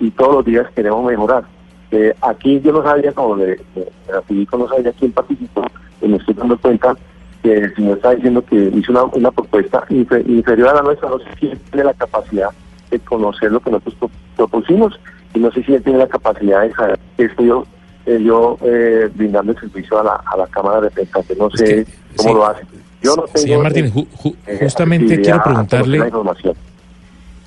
y 0.00 0.10
todos 0.10 0.36
los 0.36 0.44
días 0.44 0.66
queremos 0.74 1.04
mejorar. 1.04 1.44
Eh, 1.90 2.14
aquí 2.20 2.60
yo 2.60 2.72
no 2.72 2.82
sabía, 2.82 3.12
como 3.12 3.36
le, 3.36 3.60
le, 3.74 4.46
no 4.52 4.68
sabía 4.68 4.92
quién 4.92 5.12
participó, 5.12 5.64
y 6.02 6.08
me 6.08 6.18
estoy 6.18 6.34
dando 6.34 6.58
cuenta 6.58 6.96
que 7.42 7.54
el 7.54 7.74
señor 7.74 7.96
está 7.96 8.14
diciendo 8.14 8.44
que 8.44 8.56
hizo 8.74 8.92
una, 8.92 9.04
una 9.04 9.30
propuesta 9.30 9.84
infer, 9.90 10.28
inferior 10.28 10.68
a 10.68 10.74
la 10.74 10.82
nuestra, 10.82 11.08
no 11.08 11.18
sé 11.18 11.26
si 11.38 11.46
él 11.46 11.58
tiene 11.70 11.84
la 11.84 11.94
capacidad 11.94 12.50
de 12.90 12.98
conocer 13.00 13.52
lo 13.52 13.60
que 13.60 13.70
nosotros 13.70 14.10
propusimos 14.36 14.98
y 15.34 15.38
no 15.38 15.50
sé 15.52 15.62
si 15.62 15.74
él 15.74 15.82
tiene 15.82 15.98
la 15.98 16.08
capacidad 16.08 16.62
de 16.62 16.72
saber 16.72 16.98
que 17.16 17.24
estoy 17.24 17.46
yo, 17.46 17.66
eh, 18.06 18.20
yo 18.22 18.58
eh, 18.62 19.10
brindando 19.14 19.52
el 19.52 19.60
servicio 19.60 19.98
a 20.00 20.04
la, 20.04 20.22
a 20.26 20.36
la 20.36 20.46
Cámara 20.48 20.80
de 20.80 20.88
Representantes, 20.88 21.38
no 21.38 21.50
sé 21.50 21.64
que, 21.64 21.86
cómo 22.16 22.28
sí. 22.30 22.34
lo 22.34 22.46
hace. 22.46 22.62
Yo 23.02 23.16
no 23.16 23.22
tengo, 23.22 23.38
Señor 23.38 23.62
Martínez, 23.62 23.92
ju, 23.92 24.06
ju, 24.12 24.34
justamente 24.60 25.20
quiero 25.20 25.42
preguntarle... 25.42 26.12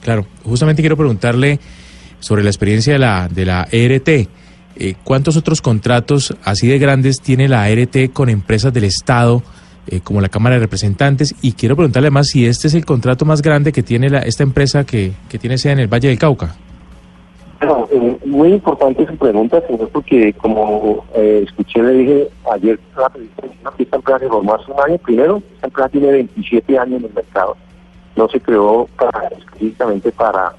Claro, 0.02 0.26
justamente 0.44 0.82
quiero 0.82 0.98
preguntarle 0.98 1.60
sobre 2.22 2.44
la 2.44 2.50
experiencia 2.50 2.94
de 2.94 3.00
la, 3.00 3.28
de 3.28 3.46
la 3.46 3.68
ERT. 3.70 4.08
Eh, 4.78 4.96
¿Cuántos 5.04 5.36
otros 5.36 5.62
contratos 5.62 6.34
así 6.46 6.68
de 6.68 6.80
grandes 6.80 7.20
tiene 7.20 7.50
la 7.50 7.70
ERT 7.70 8.14
con 8.14 8.30
empresas 8.30 8.74
del 8.74 8.86
Estado 8.86 9.44
eh, 9.88 10.00
como 10.02 10.22
la 10.22 10.30
Cámara 10.30 10.56
de 10.56 10.62
Representantes. 10.62 11.34
Y 11.42 11.54
quiero 11.54 11.76
preguntarle 11.76 12.08
además 12.08 12.28
si 12.28 12.46
este 12.46 12.68
es 12.68 12.76
el 12.76 12.86
contrato 12.86 13.26
más 13.26 13.42
grande 13.42 13.72
que 13.72 13.82
tiene 13.82 14.10
la, 14.12 14.20
esta 14.20 14.44
empresa 14.44 14.86
que, 14.86 15.12
que 15.28 15.40
tiene 15.40 15.58
sede 15.58 15.74
en 15.74 15.80
el 15.80 15.88
Valle 15.88 16.08
del 16.08 16.20
Cauca. 16.20 16.56
Bueno, 17.60 17.88
eh, 17.92 18.18
muy 18.26 18.54
importante 18.54 19.06
su 19.08 19.18
pregunta, 19.18 19.60
señor, 19.68 19.90
porque 19.90 20.34
como 20.34 21.04
eh, 21.16 21.46
escuché, 21.48 21.82
le 21.82 21.94
dije 21.94 22.30
ayer, 22.54 22.80
que 23.76 23.84
esta 23.84 23.96
empresa 23.98 24.18
hace 24.18 24.72
un 24.72 24.80
año. 24.80 24.98
Primero, 25.00 25.44
esta 25.56 25.68
empresa 25.68 25.90
tiene 25.90 26.12
27 26.12 26.78
años 26.78 27.00
en 27.00 27.06
el 27.06 27.14
mercado. 27.14 27.58
No 28.16 28.28
se 28.30 28.40
creó 28.40 28.88
para, 28.98 29.30
específicamente 29.30 30.12
para, 30.12 30.54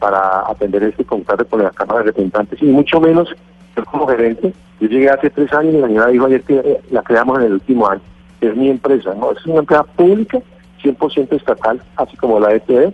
para 0.00 0.40
atender 0.48 0.82
este 0.82 1.04
contrato 1.04 1.46
con 1.46 1.62
la 1.62 1.70
Cámara 1.70 2.00
de 2.00 2.06
Representantes, 2.06 2.60
y 2.60 2.66
mucho 2.66 3.00
menos 3.00 3.28
yo 3.76 3.84
como 3.84 4.08
gerente. 4.08 4.52
Yo 4.80 4.88
llegué 4.88 5.10
hace 5.10 5.30
tres 5.30 5.52
años 5.52 5.74
y 5.74 5.78
la 5.78 5.86
señora 5.86 6.08
dijo 6.08 6.26
ayer 6.26 6.42
que 6.42 6.56
eh, 6.56 6.80
la 6.90 7.02
creamos 7.02 7.38
en 7.38 7.44
el 7.44 7.52
último 7.52 7.86
año. 7.88 8.00
Es 8.40 8.56
mi 8.56 8.70
empresa, 8.70 9.14
¿no? 9.14 9.30
Es 9.32 9.46
una 9.46 9.60
empresa 9.60 9.84
pública, 9.84 10.40
100% 10.82 11.32
estatal, 11.36 11.80
así 11.96 12.16
como 12.16 12.40
la 12.40 12.54
ETV 12.54 12.92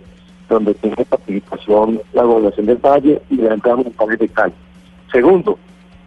donde 0.49 0.73
tiene 0.75 1.03
participación 1.05 2.01
la 2.13 2.23
gobernación 2.23 2.65
del 2.67 2.77
Valle 2.77 3.21
y 3.29 3.35
la 3.35 3.53
empresa 3.53 3.75
municipal 3.75 4.17
de 4.17 4.29
Cali. 4.29 4.53
Segundo, 5.11 5.57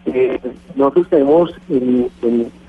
eh, 0.05 0.39
nosotros 0.75 1.07
tenemos 1.09 1.51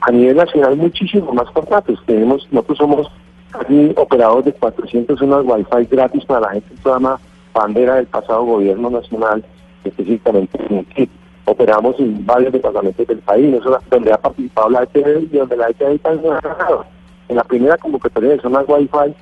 a 0.00 0.10
nivel 0.10 0.36
nacional 0.36 0.76
muchísimos 0.76 1.34
más 1.34 1.50
contratos. 1.50 2.02
Tenemos, 2.06 2.46
nosotros 2.50 2.78
somos 2.78 3.10
casi 3.50 3.92
operadores 3.96 4.46
de 4.46 4.52
400 4.52 5.18
zonas 5.18 5.44
Wi-Fi 5.44 5.86
gratis 5.90 6.24
para 6.24 6.40
la 6.40 6.50
gente 6.50 6.74
se 6.82 6.88
llama 6.88 7.18
bandera 7.52 7.96
del 7.96 8.06
pasado 8.06 8.44
gobierno 8.44 8.90
nacional, 8.90 9.44
específicamente 9.84 10.58
en 10.68 11.08
Operamos 11.44 11.98
en 11.98 12.24
varios 12.24 12.52
departamentos 12.52 13.04
del 13.04 13.18
país, 13.18 13.56
donde 13.90 14.12
ha 14.12 14.16
participado 14.16 14.70
la 14.70 14.84
ETV 14.84 15.24
y 15.32 15.36
donde 15.36 15.56
la 15.56 15.70
ETV 15.70 15.94
está 15.94 16.12
en 16.12 17.36
la 17.36 17.44
primera 17.44 17.76
convocatoria 17.78 18.30
de 18.30 18.40
zonas 18.40 18.64
Wi-Fi 18.68 19.12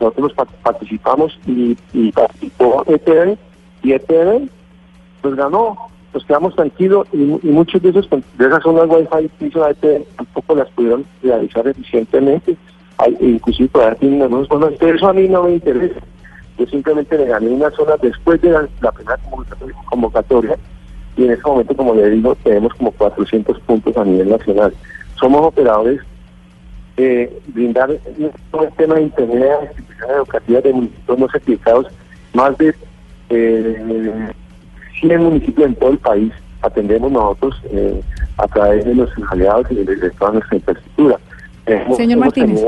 nosotros 0.00 0.32
participamos 0.62 1.38
y, 1.46 1.76
participó 2.12 2.84
ETV 2.86 3.36
y 3.82 3.92
ETV 3.92 4.48
pues 5.22 5.34
ganó, 5.34 5.76
nos 6.14 6.24
quedamos 6.24 6.54
tranquilos 6.54 7.08
y, 7.12 7.16
muchos 7.16 7.82
de 7.82 7.90
esos 7.90 8.08
de 8.10 8.46
esas 8.46 8.62
zonas 8.62 8.86
wifi 8.88 9.28
que 9.38 9.46
hizo 9.46 9.60
la 9.60 9.70
ETV 9.70 10.04
tampoco 10.16 10.54
las 10.54 10.70
pudieron 10.70 11.04
realizar 11.22 11.66
eficientemente, 11.66 12.56
Hay, 12.98 13.16
inclusive 13.20 13.68
todavía 13.68 13.98
tienen 13.98 14.22
algunos 14.22 14.48
bueno, 14.48 14.68
eso 14.68 15.08
a 15.08 15.12
mí 15.12 15.28
no 15.28 15.44
me 15.44 15.54
interesa. 15.54 16.00
Yo 16.58 16.66
simplemente 16.66 17.16
le 17.16 17.26
gané 17.26 17.48
una 17.50 17.70
zona 17.70 17.96
después 18.02 18.40
de 18.40 18.50
la, 18.50 18.92
primera 18.92 19.18
convocatoria 19.86 20.56
y 21.16 21.24
en 21.24 21.30
ese 21.32 21.42
momento, 21.42 21.76
como 21.76 21.94
le 21.94 22.10
digo, 22.10 22.34
tenemos 22.36 22.74
como 22.74 22.90
400 22.92 23.58
puntos 23.60 23.96
a 23.96 24.04
nivel 24.04 24.30
nacional. 24.30 24.74
Somos 25.18 25.46
operadores 25.46 26.00
eh, 26.96 27.32
brindar 27.48 27.90
todo 28.50 28.64
el 28.64 28.72
tema 28.72 28.96
de 28.96 29.02
internet 29.02 29.50
a 29.60 29.64
instituciones 29.64 30.16
educativas 30.16 30.62
de 30.64 30.72
municipios 30.72 31.18
no 31.18 31.28
certificados, 31.28 31.86
más 32.34 32.58
de 32.58 32.74
eh, 33.30 34.32
100 35.00 35.22
municipios 35.22 35.68
en 35.68 35.74
todo 35.76 35.90
el 35.90 35.98
país 35.98 36.32
atendemos 36.62 37.12
nosotros 37.12 37.54
eh, 37.70 38.00
a 38.36 38.48
través 38.48 38.84
de 38.84 38.94
nuestros 38.94 39.30
aliados 39.30 39.66
y 39.70 39.76
de, 39.76 40.10
toda 40.10 40.32
nuestra 40.32 40.56
infraestructura. 40.56 41.18
Señor 41.96 42.18
Martínez. 42.18 42.64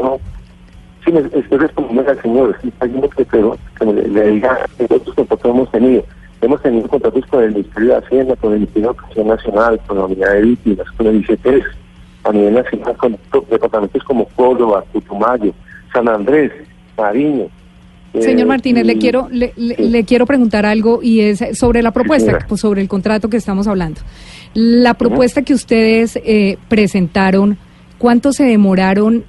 Sí, 1.05 1.13
me, 1.13 1.21
estoy 1.21 1.59
respondiendo 1.59 2.11
al 2.11 2.23
señor, 2.23 2.51
estoy 2.55 2.71
pidiendo 2.71 3.11
que, 3.11 3.25
que 3.25 3.85
me, 3.87 3.93
le 3.93 4.31
diga 4.31 4.67
otros 4.79 5.15
contratos 5.15 5.51
hemos 5.51 5.71
tenido. 5.71 6.05
Hemos 6.43 6.63
tenido 6.63 6.89
contratos 6.89 7.27
con 7.27 7.45
el 7.45 7.53
Ministerio 7.53 7.89
de 7.91 7.97
Hacienda, 7.97 8.37
con 8.37 8.53
el 8.53 8.61
Ministerio 8.61 8.89
de 8.89 8.95
Educación 8.95 9.29
Nacional, 9.29 9.81
con 9.87 9.99
la 9.99 10.05
Unidad 10.07 10.33
de 10.33 10.43
Víctimas, 10.43 10.91
con 10.97 11.07
el 11.07 11.17
ICTS 11.17 11.81
a 12.25 12.33
nivel 12.33 12.55
nacional 12.55 12.97
con 12.97 13.19
departamentos 13.51 14.05
como 14.05 14.27
Córdoba, 14.37 14.85
Putumayo, 14.93 15.53
San 15.93 16.09
Andrés, 16.09 16.53
Mariño. 16.97 17.49
Señor 18.19 18.41
eh, 18.41 18.45
Martínez, 18.47 18.85
le 18.85 18.99
quiero 18.99 19.29
le, 19.31 19.53
le, 19.57 20.05
quiero 20.05 20.27
preguntar 20.27 20.67
algo 20.67 21.01
y 21.03 21.21
es 21.21 21.43
sobre 21.55 21.83
la 21.83 21.93
propuesta, 21.93 22.39
pues 22.49 22.61
sobre 22.61 22.83
el 22.83 22.89
contrato 22.89 23.31
que 23.31 23.37
estamos 23.37 23.69
hablando. 23.69 24.01
La 24.53 24.95
propuesta 24.95 25.43
que 25.43 25.55
ustedes 25.55 26.17
eh, 26.17 26.59
presentaron, 26.69 27.57
¿cuánto 27.99 28.33
se 28.33 28.45
demoraron 28.45 29.25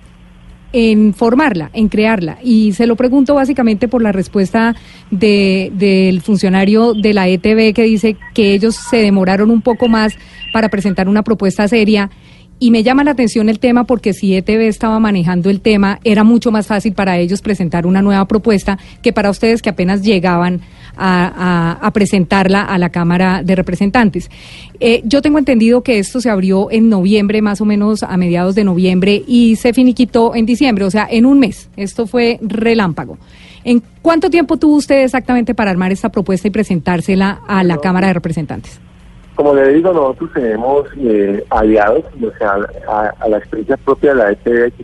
en 0.74 1.14
formarla, 1.14 1.70
en 1.74 1.90
crearla? 1.90 2.38
Y 2.44 2.74
se 2.74 2.88
lo 2.88 2.96
pregunto 2.96 3.36
básicamente 3.36 3.88
por 3.88 4.02
la 4.02 4.12
respuesta 4.12 4.76
de, 5.10 5.72
del 5.76 6.22
funcionario 6.22 6.94
de 6.94 7.14
la 7.14 7.28
ETB 7.28 7.74
que 7.74 7.84
dice 7.84 8.18
que 8.34 8.54
ellos 8.54 8.76
se 8.76 8.98
demoraron 8.98 9.52
un 9.52 9.62
poco 9.62 9.88
más 9.88 10.14
para 10.54 10.70
presentar 10.70 11.08
una 11.08 11.24
propuesta 11.24 11.68
seria 11.68 12.10
y 12.64 12.70
me 12.70 12.84
llama 12.84 13.04
la 13.04 13.12
atención 13.12 13.50
el 13.50 13.58
tema 13.58 13.86
porque 13.86 14.14
si 14.14 14.36
ETV 14.36 14.68
estaba 14.68 15.00
manejando 15.00 15.50
el 15.50 15.62
tema, 15.62 16.00
era 16.04 16.24
mucho 16.24 16.52
más 16.52 16.68
fácil 16.68 16.94
para 16.94 17.18
ellos 17.18 17.42
presentar 17.42 17.88
una 17.88 18.04
nueva 18.04 18.28
propuesta 18.28 18.78
que 19.02 19.12
para 19.12 19.32
ustedes 19.32 19.64
que 19.64 19.72
apenas 19.72 20.04
llegaban 20.04 20.62
a, 20.98 21.90
presentarla 21.94 22.64
a 22.64 22.78
la 22.78 22.90
Cámara 22.90 23.42
de 23.44 23.56
Representantes. 23.56 24.30
Eh, 24.80 25.02
yo 25.04 25.22
tengo 25.22 25.38
entendido 25.38 25.82
que 25.82 26.00
esto 26.00 26.22
se 26.22 26.30
abrió 26.30 26.72
en 26.72 26.90
noviembre, 26.90 27.42
más 27.42 27.62
o 27.62 27.66
menos 27.66 28.04
a 28.04 28.18
mediados 28.18 28.56
de 28.56 28.64
noviembre, 28.64 29.22
y 29.28 29.56
se 29.58 29.74
finiquitó 29.74 30.36
en 30.36 30.46
diciembre, 30.46 30.86
o 30.86 30.92
sea, 30.92 31.08
en 31.10 31.26
un 31.26 31.40
mes. 31.40 31.70
Esto 31.76 32.08
fue 32.08 32.40
relámpago. 32.42 33.18
¿En 33.64 33.84
cuánto 34.02 34.30
tiempo 34.30 34.58
tuvo 34.58 34.76
usted 34.76 35.04
exactamente 35.04 35.54
para 35.54 35.72
armar 35.72 35.92
esta 35.92 36.10
propuesta 36.10 36.48
y 36.48 36.52
presentársela 36.52 37.42
a 37.48 37.64
la 37.64 37.78
Cámara 37.78 38.08
de 38.08 38.14
Representantes? 38.14 38.80
Como 39.36 39.56
le 39.56 39.74
digo, 39.74 39.94
nosotros 39.94 40.30
tenemos 40.34 40.88
eh, 40.98 41.44
aliados, 41.50 42.04
o 42.22 42.38
sea, 42.38 42.58
a, 42.88 43.28
la 43.28 43.38
experiencia 43.38 43.78
propia 43.78 44.14
de 44.14 44.18
la 44.18 44.32
ETV 44.32 44.64
hay 44.66 44.72
que 44.72 44.84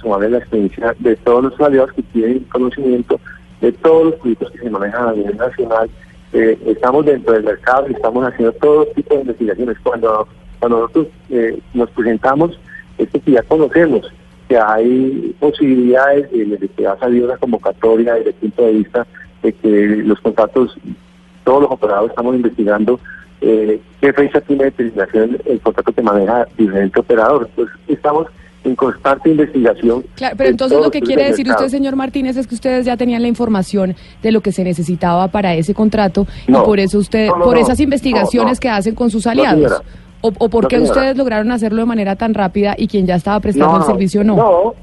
sumarle 0.00 0.30
la 0.30 0.38
experiencia 0.38 0.94
de 0.98 1.16
todos 1.16 1.44
los 1.44 1.60
aliados 1.60 1.92
que 1.92 2.02
tienen 2.04 2.40
conocimiento 2.44 3.20
de 3.60 3.72
todos 3.72 4.06
los 4.06 4.14
proyectos 4.16 4.50
que 4.52 4.58
se 4.58 4.70
manejan 4.70 5.08
a 5.08 5.12
nivel 5.12 5.36
nacional. 5.36 5.90
Eh, 6.32 6.58
estamos 6.66 7.04
dentro 7.06 7.34
del 7.34 7.44
mercado 7.44 7.86
y 7.88 7.92
estamos 7.92 8.24
haciendo 8.24 8.52
todo 8.54 8.86
tipo 8.86 9.14
de 9.14 9.20
investigaciones. 9.22 9.78
Cuando, 9.82 10.28
cuando 10.58 10.80
nosotros 10.80 11.06
eh, 11.30 11.58
nos 11.74 11.90
presentamos, 11.90 12.58
es 12.98 13.08
que 13.08 13.32
ya 13.32 13.42
conocemos 13.42 14.10
que 14.48 14.58
hay 14.58 15.34
posibilidades 15.38 16.30
de, 16.30 16.68
que 16.76 16.84
va 16.84 16.92
a 16.92 16.98
salir 16.98 17.24
una 17.24 17.36
convocatoria 17.36 18.14
desde 18.14 18.30
el 18.30 18.34
punto 18.36 18.62
de 18.62 18.72
vista 18.72 19.06
de 19.42 19.52
que 19.52 19.86
los 20.04 20.20
contratos, 20.20 20.76
todos 21.44 21.62
los 21.62 21.70
operadores 21.70 22.10
estamos 22.10 22.34
investigando 22.34 22.98
eh, 23.40 23.80
qué 24.00 24.12
fecha 24.12 24.40
tiene 24.40 24.64
determinación 24.64 25.38
el 25.44 25.60
contrato 25.60 25.92
que 25.92 26.02
maneja 26.02 26.46
diferente 26.56 26.98
operador. 26.98 27.48
Pues 27.54 27.68
estamos 27.86 28.26
en 28.64 28.74
constante 28.74 29.30
investigación. 29.30 30.04
Claro, 30.14 30.34
pero 30.36 30.50
entonces 30.50 30.80
lo 30.80 30.90
que 30.90 31.00
quiere 31.00 31.24
decir 31.24 31.48
usted, 31.48 31.68
señor 31.68 31.96
Martínez, 31.96 32.36
es 32.36 32.46
que 32.46 32.54
ustedes 32.54 32.84
ya 32.84 32.96
tenían 32.96 33.22
la 33.22 33.28
información 33.28 33.94
de 34.22 34.32
lo 34.32 34.40
que 34.40 34.52
se 34.52 34.64
necesitaba 34.64 35.28
para 35.28 35.54
ese 35.54 35.74
contrato 35.74 36.26
y 36.46 36.52
por 36.52 36.78
eso 36.80 36.98
usted, 36.98 37.28
por 37.28 37.56
esas 37.56 37.80
investigaciones 37.80 38.60
que 38.60 38.68
hacen 38.68 38.94
con 38.94 39.10
sus 39.10 39.26
aliados. 39.26 39.82
o, 40.20 40.32
o 40.38 40.48
por 40.48 40.68
qué 40.68 40.80
ustedes 40.80 41.16
lograron 41.16 41.50
hacerlo 41.52 41.82
de 41.82 41.86
manera 41.86 42.16
tan 42.16 42.34
rápida 42.34 42.74
y 42.76 42.88
quien 42.88 43.06
ya 43.06 43.14
estaba 43.14 43.38
prestando 43.40 43.78
el 43.78 43.84
servicio 43.84 44.24
no? 44.24 44.36
No, 44.36 44.74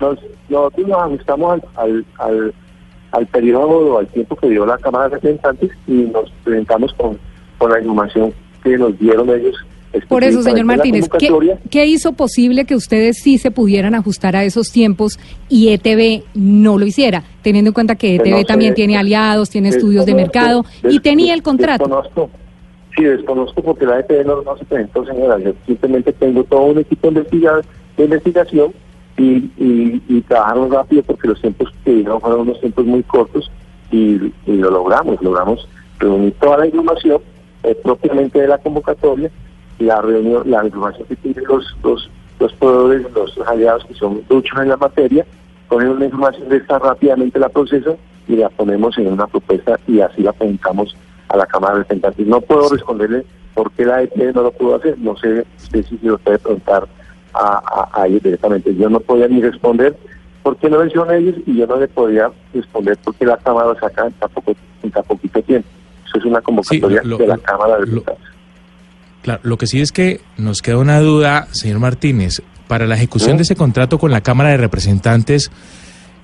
nos, 0.00 0.18
nosotros 0.48 0.88
nos 0.88 0.98
ajustamos 0.98 1.60
al, 1.76 2.04
al, 2.18 2.54
al 3.12 3.26
periodo 3.26 3.94
o 3.94 3.98
al 3.98 4.06
tiempo 4.06 4.34
que 4.36 4.48
dio 4.48 4.64
la 4.64 4.78
Cámara 4.78 5.04
de 5.08 5.16
Representantes 5.16 5.70
y 5.86 5.92
nos 5.92 6.30
presentamos 6.44 6.92
con 6.94 7.18
con 7.60 7.70
la 7.70 7.78
información 7.78 8.32
que 8.64 8.76
nos 8.78 8.98
dieron 8.98 9.28
ellos. 9.28 9.54
Por 10.08 10.22
eso, 10.24 10.42
señor 10.42 10.64
Martínez, 10.64 11.08
¿qué, 11.70 11.86
hizo 11.86 12.12
posible 12.12 12.64
que 12.64 12.76
ustedes 12.76 13.18
sí 13.18 13.38
se 13.38 13.50
pudieran 13.50 13.94
ajustar 13.94 14.36
a 14.36 14.44
esos 14.44 14.70
tiempos 14.70 15.18
y 15.48 15.70
ETV 15.70 16.24
no 16.34 16.78
lo 16.78 16.86
hiciera? 16.86 17.24
Teniendo 17.42 17.70
en 17.70 17.74
cuenta 17.74 17.96
que 17.96 18.16
ETV 18.16 18.44
también 18.44 18.74
tiene 18.74 18.96
aliados, 18.96 19.50
tiene 19.50 19.70
estudios 19.70 20.06
de 20.06 20.14
mercado 20.14 20.64
y 20.84 21.00
tenía 21.00 21.34
el 21.34 21.42
contrato. 21.42 21.84
Desconozco, 21.84 22.30
sí, 22.96 23.02
desconozco 23.02 23.62
porque 23.62 23.86
la 23.86 24.00
ETV 24.00 24.24
no, 24.26 24.56
se 24.56 24.64
presentó, 24.64 25.04
señora. 25.04 25.38
Yo 25.40 25.52
simplemente 25.66 26.12
tengo 26.12 26.44
todo 26.44 26.62
un 26.66 26.78
equipo 26.78 27.10
de, 27.10 27.26
investigación 27.98 28.72
y, 29.18 29.50
y, 29.58 30.20
trabajaron 30.28 30.70
rápido 30.70 31.02
porque 31.02 31.28
los 31.28 31.40
tiempos 31.40 31.68
que 31.84 31.94
dieron 31.94 32.20
fueron 32.20 32.40
unos 32.40 32.60
tiempos 32.60 32.86
muy 32.86 33.02
cortos 33.02 33.50
y 33.90 34.18
lo 34.46 34.70
logramos. 34.70 35.20
Logramos 35.20 35.68
reunir 35.98 36.32
toda 36.40 36.58
la 36.58 36.66
información 36.66 37.20
eh, 37.62 37.76
propiamente 37.82 38.40
de 38.40 38.48
la 38.48 38.56
convocatoria, 38.56 39.30
la 39.84 40.00
reunión, 40.00 40.42
la 40.50 40.64
información 40.64 41.06
que 41.08 41.16
tienen 41.16 41.44
los, 41.44 41.76
los, 41.82 42.10
los 42.38 42.52
proveedores, 42.54 43.06
los 43.12 43.38
aliados 43.46 43.84
que 43.86 43.94
son 43.94 44.22
duchos 44.28 44.58
en 44.60 44.68
la 44.68 44.76
materia, 44.76 45.26
ponen 45.68 45.88
una 45.88 46.04
información 46.06 46.48
de 46.48 46.56
esta 46.58 46.78
rápidamente 46.78 47.38
la 47.38 47.48
proceso 47.48 47.96
y 48.28 48.36
la 48.36 48.48
ponemos 48.48 48.96
en 48.98 49.08
una 49.08 49.26
propuesta 49.26 49.78
y 49.86 50.00
así 50.00 50.22
la 50.22 50.32
presentamos 50.32 50.96
a 51.28 51.36
la 51.36 51.46
Cámara 51.46 51.74
de 51.74 51.78
Representantes. 51.80 52.26
No 52.26 52.40
puedo 52.40 52.68
responderle 52.68 53.24
por 53.54 53.70
qué 53.72 53.84
la 53.84 54.02
EP 54.02 54.34
no 54.34 54.42
lo 54.42 54.52
pudo 54.52 54.76
hacer, 54.76 54.98
no 54.98 55.16
sé, 55.16 55.44
si 55.70 55.98
lo 56.02 56.18
puede 56.18 56.38
preguntar 56.38 56.86
a, 57.34 57.90
a, 57.92 58.06
ellos 58.06 58.22
directamente. 58.22 58.74
Yo 58.74 58.88
no 58.88 59.00
podía 59.00 59.28
ni 59.28 59.40
responder 59.40 59.96
por 60.42 60.56
qué 60.56 60.68
no 60.68 60.84
hicieron 60.84 61.14
ellos 61.14 61.36
y 61.46 61.56
yo 61.56 61.66
no 61.66 61.76
le 61.76 61.88
podía 61.88 62.30
responder 62.54 62.96
por 62.98 63.14
qué 63.14 63.26
la 63.26 63.36
Cámara 63.36 63.68
lo 63.68 63.78
saca 63.78 64.06
en 64.06 64.12
tan, 64.14 64.30
en 64.82 64.90
tan 64.90 65.04
poquito 65.04 65.42
tiempo 65.42 65.68
es 66.18 66.24
una 66.24 66.40
convocatoria 66.40 67.02
de 67.02 67.26
la 67.26 67.38
Cámara 67.38 67.78
de 67.78 67.86
Diputados. 67.86 68.20
Claro, 69.22 69.40
lo 69.42 69.58
que 69.58 69.66
sí 69.66 69.80
es 69.80 69.92
que 69.92 70.20
nos 70.38 70.62
queda 70.62 70.78
una 70.78 71.00
duda, 71.00 71.48
señor 71.52 71.78
Martínez. 71.78 72.42
para 72.68 72.86
la 72.86 72.94
ejecución 72.94 73.36
de 73.36 73.42
ese 73.42 73.56
contrato 73.56 73.98
con 73.98 74.12
la 74.12 74.20
Cámara 74.20 74.50
de 74.50 74.56
Representantes, 74.56 75.50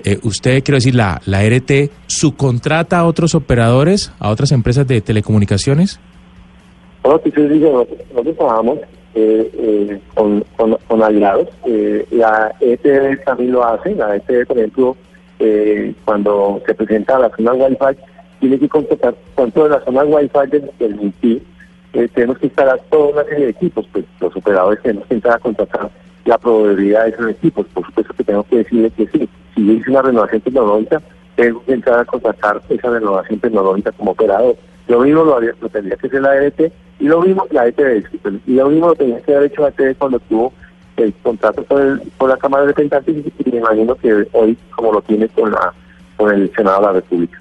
eh, 0.05 0.21
usted, 0.23 0.63
quiero 0.63 0.77
decir, 0.77 0.95
la, 0.95 1.21
la 1.27 1.43
RT, 1.45 1.91
¿subcontrata 2.07 2.99
a 3.01 3.05
otros 3.05 3.35
operadores, 3.35 4.13
a 4.21 4.31
otras 4.31 4.53
empresas 4.53 4.87
de 4.87 5.01
telecomunicaciones? 5.01 5.99
Bueno, 7.03 7.21
nosotros 8.13 8.37
trabajamos 8.37 8.79
eh, 9.15 9.51
eh, 9.55 10.01
con, 10.15 10.45
con, 10.57 10.77
con, 10.87 11.03
aliados. 11.03 11.49
Eh, 11.65 12.07
la 12.11 12.53
ETV 12.61 13.25
también 13.25 13.53
lo 13.53 13.65
hace. 13.65 13.95
La 13.95 14.17
ETV, 14.17 14.47
por 14.47 14.59
ejemplo, 14.59 14.97
eh, 15.39 15.95
cuando 16.05 16.61
se 16.67 16.75
presenta 16.75 17.17
a 17.17 17.21
la 17.21 17.31
zona 17.37 17.55
Wi-Fi, 17.55 17.99
tiene 18.41 18.59
que 18.59 18.69
contratar, 18.69 19.15
tanto 19.35 19.65
de 19.65 19.71
la 19.71 19.85
zona 19.85 20.05
Wi-Fi 20.05 20.51
del, 20.51 20.71
del 20.79 20.97
MINTI, 20.97 21.43
eh, 21.97 22.09
tenemos 22.15 22.39
que 22.39 22.47
instalar 22.47 22.79
toda 22.91 23.13
una 23.13 23.25
serie 23.25 23.49
equipos, 23.49 23.87
pues 23.91 24.05
los 24.21 24.37
operadores 24.37 24.83
tenemos 24.83 25.07
que 25.07 25.15
entrar 25.15 25.37
a 25.37 25.39
contratar 25.39 25.91
la 26.27 26.37
probabilidad 26.37 27.05
de 27.05 27.11
esos 27.11 27.31
equipos. 27.31 27.67
Por 27.73 27.87
supuesto 27.87 28.13
que 28.15 28.25
tengo 28.25 28.45
que 28.45 28.59
decirle 28.59 28.91
que 28.91 29.07
sí, 29.07 29.29
si 29.55 29.67
yo 29.67 29.73
hice 29.73 29.91
una 29.91 30.03
renovación 30.03 30.43
tecnológica, 30.43 31.01
tengo 31.37 31.63
que 31.65 31.73
entrar 31.73 32.01
a 32.01 32.05
contratar 32.05 32.61
esa 32.69 32.91
renovación 32.91 33.41
tecnológica 33.41 33.93
como 33.93 34.11
operador. 34.11 34.57
Lo 34.89 35.01
mismo 35.01 35.25
lo, 35.25 35.37
había, 35.37 35.53
lo 35.61 35.69
tendría 35.71 35.97
que 35.97 36.07
hacer 36.07 36.21
la 36.21 36.37
ERT 36.37 36.73
y 37.01 37.05
lo 37.05 37.23
mismo 37.23 37.47
la 37.51 37.67
ETV, 37.67 38.05
y 38.47 38.55
lo 38.55 38.69
mismo 38.69 38.89
lo 38.89 38.95
tenía 38.95 39.21
que 39.21 39.35
haber 39.35 39.51
hecho 39.51 39.63
la 39.63 39.69
ETV 39.69 39.97
cuando 39.97 40.19
tuvo 40.21 40.53
el 40.99 41.15
contrato 41.23 41.65
con, 41.65 41.81
el, 41.81 42.03
con 42.17 42.29
la 42.29 42.37
Cámara 42.37 42.63
de 42.63 42.69
Representantes 42.69 43.17
y 43.17 43.51
me 43.51 43.59
imagino 43.59 43.95
que 43.95 44.27
hoy 44.33 44.57
como 44.75 44.93
lo 44.93 45.03
tiene 45.03 45.29
con 45.29 45.51
la 45.51 45.73
con 46.17 46.33
el 46.33 46.51
Senado 46.55 46.81
de 46.81 46.87
la 46.87 46.93
República. 46.93 47.41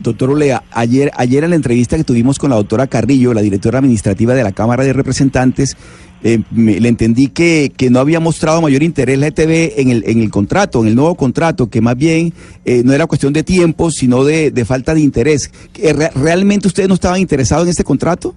Doctor 0.00 0.30
Olea, 0.30 0.62
ayer, 0.72 1.10
ayer 1.16 1.44
en 1.44 1.50
la 1.50 1.56
entrevista 1.56 1.96
que 1.96 2.04
tuvimos 2.04 2.38
con 2.38 2.50
la 2.50 2.56
doctora 2.56 2.86
Carrillo, 2.86 3.34
la 3.34 3.40
directora 3.40 3.78
administrativa 3.78 4.34
de 4.34 4.42
la 4.42 4.52
Cámara 4.52 4.84
de 4.84 4.92
Representantes, 4.92 5.76
eh, 6.22 6.40
le 6.52 6.88
entendí 6.88 7.28
que, 7.28 7.70
que, 7.76 7.90
no 7.90 8.00
había 8.00 8.18
mostrado 8.18 8.60
mayor 8.60 8.82
interés 8.82 9.18
la 9.18 9.28
ETV 9.28 9.80
en 9.80 9.90
el, 9.90 10.04
en 10.04 10.20
el 10.20 10.30
contrato, 10.30 10.80
en 10.80 10.88
el 10.88 10.96
nuevo 10.96 11.14
contrato, 11.14 11.70
que 11.70 11.80
más 11.80 11.96
bien 11.96 12.32
eh, 12.64 12.82
no 12.84 12.92
era 12.92 13.06
cuestión 13.06 13.32
de 13.32 13.44
tiempo, 13.44 13.90
sino 13.90 14.24
de, 14.24 14.50
de 14.50 14.64
falta 14.64 14.94
de 14.94 15.00
interés. 15.00 15.52
¿Re 15.80 16.10
¿Realmente 16.16 16.66
ustedes 16.66 16.88
no 16.88 16.94
estaban 16.96 17.20
interesados 17.20 17.64
en 17.66 17.70
este 17.70 17.84
contrato? 17.84 18.34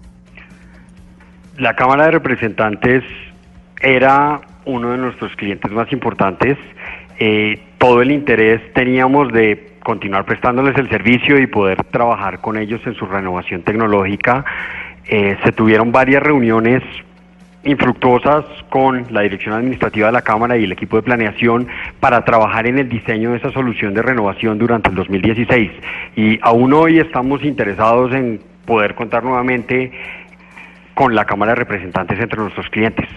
La 1.57 1.75
Cámara 1.75 2.05
de 2.05 2.11
Representantes 2.11 3.03
era 3.81 4.41
uno 4.65 4.91
de 4.91 4.97
nuestros 4.97 5.35
clientes 5.35 5.71
más 5.71 5.91
importantes. 5.91 6.57
Eh, 7.19 7.59
todo 7.77 8.01
el 8.01 8.11
interés 8.11 8.61
teníamos 8.73 9.31
de 9.33 9.70
continuar 9.83 10.25
prestándoles 10.25 10.77
el 10.77 10.89
servicio 10.89 11.39
y 11.39 11.47
poder 11.47 11.83
trabajar 11.85 12.39
con 12.39 12.57
ellos 12.57 12.81
en 12.85 12.95
su 12.95 13.05
renovación 13.05 13.63
tecnológica. 13.63 14.45
Eh, 15.07 15.37
se 15.43 15.51
tuvieron 15.51 15.91
varias 15.91 16.23
reuniones 16.23 16.83
infructuosas 17.63 18.45
con 18.69 19.05
la 19.11 19.21
dirección 19.21 19.53
administrativa 19.53 20.07
de 20.07 20.13
la 20.13 20.21
Cámara 20.21 20.57
y 20.57 20.63
el 20.63 20.71
equipo 20.71 20.95
de 20.95 21.03
planeación 21.03 21.67
para 21.99 22.25
trabajar 22.25 22.65
en 22.65 22.79
el 22.79 22.89
diseño 22.89 23.31
de 23.31 23.37
esa 23.37 23.51
solución 23.51 23.93
de 23.93 24.01
renovación 24.01 24.57
durante 24.57 24.89
el 24.89 24.95
2016. 24.95 25.71
Y 26.15 26.39
aún 26.41 26.73
hoy 26.73 26.99
estamos 26.99 27.43
interesados 27.43 28.13
en 28.13 28.39
poder 28.65 28.95
contar 28.95 29.23
nuevamente 29.23 29.91
con 30.93 31.15
la 31.15 31.25
Cámara 31.25 31.51
de 31.51 31.57
Representantes 31.57 32.19
entre 32.19 32.39
nuestros 32.39 32.67
clientes. 32.69 33.07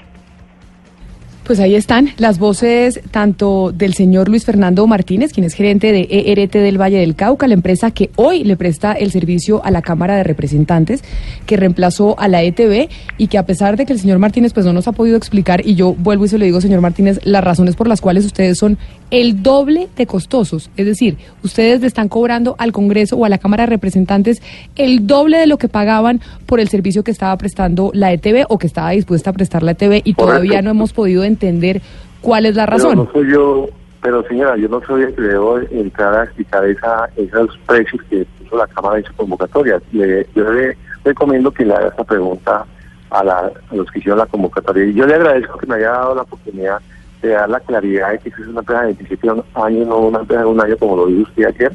Pues 1.44 1.60
ahí 1.60 1.74
están 1.74 2.08
las 2.16 2.38
voces 2.38 3.00
tanto 3.10 3.70
del 3.70 3.92
señor 3.92 4.30
Luis 4.30 4.46
Fernando 4.46 4.86
Martínez, 4.86 5.30
quien 5.34 5.44
es 5.44 5.52
gerente 5.52 5.92
de 5.92 6.08
ERT 6.10 6.54
del 6.54 6.80
Valle 6.80 6.98
del 6.98 7.14
Cauca, 7.14 7.46
la 7.46 7.52
empresa 7.52 7.90
que 7.90 8.08
hoy 8.16 8.44
le 8.44 8.56
presta 8.56 8.92
el 8.92 9.10
servicio 9.10 9.62
a 9.62 9.70
la 9.70 9.82
Cámara 9.82 10.16
de 10.16 10.24
Representantes, 10.24 11.04
que 11.44 11.58
reemplazó 11.58 12.18
a 12.18 12.28
la 12.28 12.42
ETB 12.42 12.88
y 13.18 13.26
que 13.26 13.36
a 13.36 13.44
pesar 13.44 13.76
de 13.76 13.84
que 13.84 13.92
el 13.92 14.00
señor 14.00 14.20
Martínez 14.20 14.54
pues 14.54 14.64
no 14.64 14.72
nos 14.72 14.88
ha 14.88 14.92
podido 14.92 15.18
explicar, 15.18 15.60
y 15.66 15.74
yo 15.74 15.92
vuelvo 15.92 16.24
y 16.24 16.28
se 16.28 16.38
lo 16.38 16.46
digo, 16.46 16.62
señor 16.62 16.80
Martínez, 16.80 17.20
las 17.24 17.44
razones 17.44 17.76
por 17.76 17.88
las 17.88 18.00
cuales 18.00 18.24
ustedes 18.24 18.56
son 18.56 18.78
el 19.10 19.42
doble 19.42 19.88
de 19.96 20.06
costosos, 20.06 20.70
es 20.76 20.86
decir, 20.86 21.16
ustedes 21.42 21.80
le 21.80 21.86
están 21.86 22.08
cobrando 22.08 22.56
al 22.58 22.72
Congreso 22.72 23.16
o 23.16 23.24
a 23.24 23.28
la 23.28 23.38
Cámara 23.38 23.64
de 23.64 23.70
Representantes 23.70 24.42
el 24.76 25.06
doble 25.06 25.38
de 25.38 25.46
lo 25.46 25.58
que 25.58 25.68
pagaban 25.68 26.20
por 26.46 26.60
el 26.60 26.68
servicio 26.68 27.04
que 27.04 27.10
estaba 27.10 27.36
prestando 27.36 27.90
la 27.94 28.12
ETB 28.12 28.46
o 28.48 28.58
que 28.58 28.66
estaba 28.66 28.90
dispuesta 28.90 29.30
a 29.30 29.32
prestar 29.32 29.62
la 29.62 29.72
ETB 29.72 30.02
y 30.04 30.14
Correcto. 30.14 30.24
todavía 30.24 30.62
no 30.62 30.70
hemos 30.70 30.92
podido 30.92 31.24
entender 31.24 31.80
cuál 32.20 32.46
es 32.46 32.56
la 32.56 32.66
razón. 32.66 32.92
Pero 32.92 33.04
no 33.04 33.12
soy 33.12 33.32
yo, 33.32 33.68
pero 34.02 34.26
señora, 34.26 34.56
yo 34.56 34.68
no 34.68 34.80
soy 34.86 35.02
el 35.02 35.14
que 35.14 35.22
debo 35.22 35.58
entrar 35.58 36.14
a 36.14 36.24
explicar 36.24 36.64
esa, 36.64 37.08
esos 37.16 37.58
precios 37.66 38.02
que 38.10 38.26
puso 38.38 38.56
la 38.56 38.66
Cámara 38.66 38.98
en 38.98 39.04
su 39.04 39.14
convocatoria. 39.14 39.80
Le, 39.92 40.26
yo 40.34 40.50
le 40.52 40.76
recomiendo 41.04 41.50
que 41.50 41.64
le 41.64 41.74
haga 41.74 41.88
esta 41.88 42.04
pregunta 42.04 42.64
a, 43.10 43.24
la, 43.24 43.52
a 43.70 43.74
los 43.74 43.90
que 43.90 43.98
hicieron 44.00 44.18
la 44.18 44.26
convocatoria. 44.26 44.84
Y 44.84 44.94
yo 44.94 45.06
le 45.06 45.14
agradezco 45.14 45.58
que 45.58 45.66
me 45.66 45.76
haya 45.76 45.90
dado 45.90 46.14
la 46.16 46.22
oportunidad 46.22 46.78
de 47.24 47.34
dar 47.34 47.48
la 47.48 47.60
claridad 47.60 48.12
de 48.12 48.18
que 48.18 48.28
es 48.28 48.38
una 48.38 48.60
empresa 48.60 48.82
de 48.82 48.86
27 48.94 49.28
años, 49.54 49.86
no 49.86 49.98
una 49.98 50.20
empresa 50.20 50.42
de 50.42 50.48
un 50.48 50.60
año 50.60 50.76
como 50.78 50.96
lo 50.96 51.06
dijo 51.06 51.22
usted 51.22 51.46
ayer. 51.46 51.72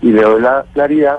Y 0.00 0.12
le 0.12 0.22
doy 0.22 0.40
la 0.40 0.64
claridad 0.72 1.18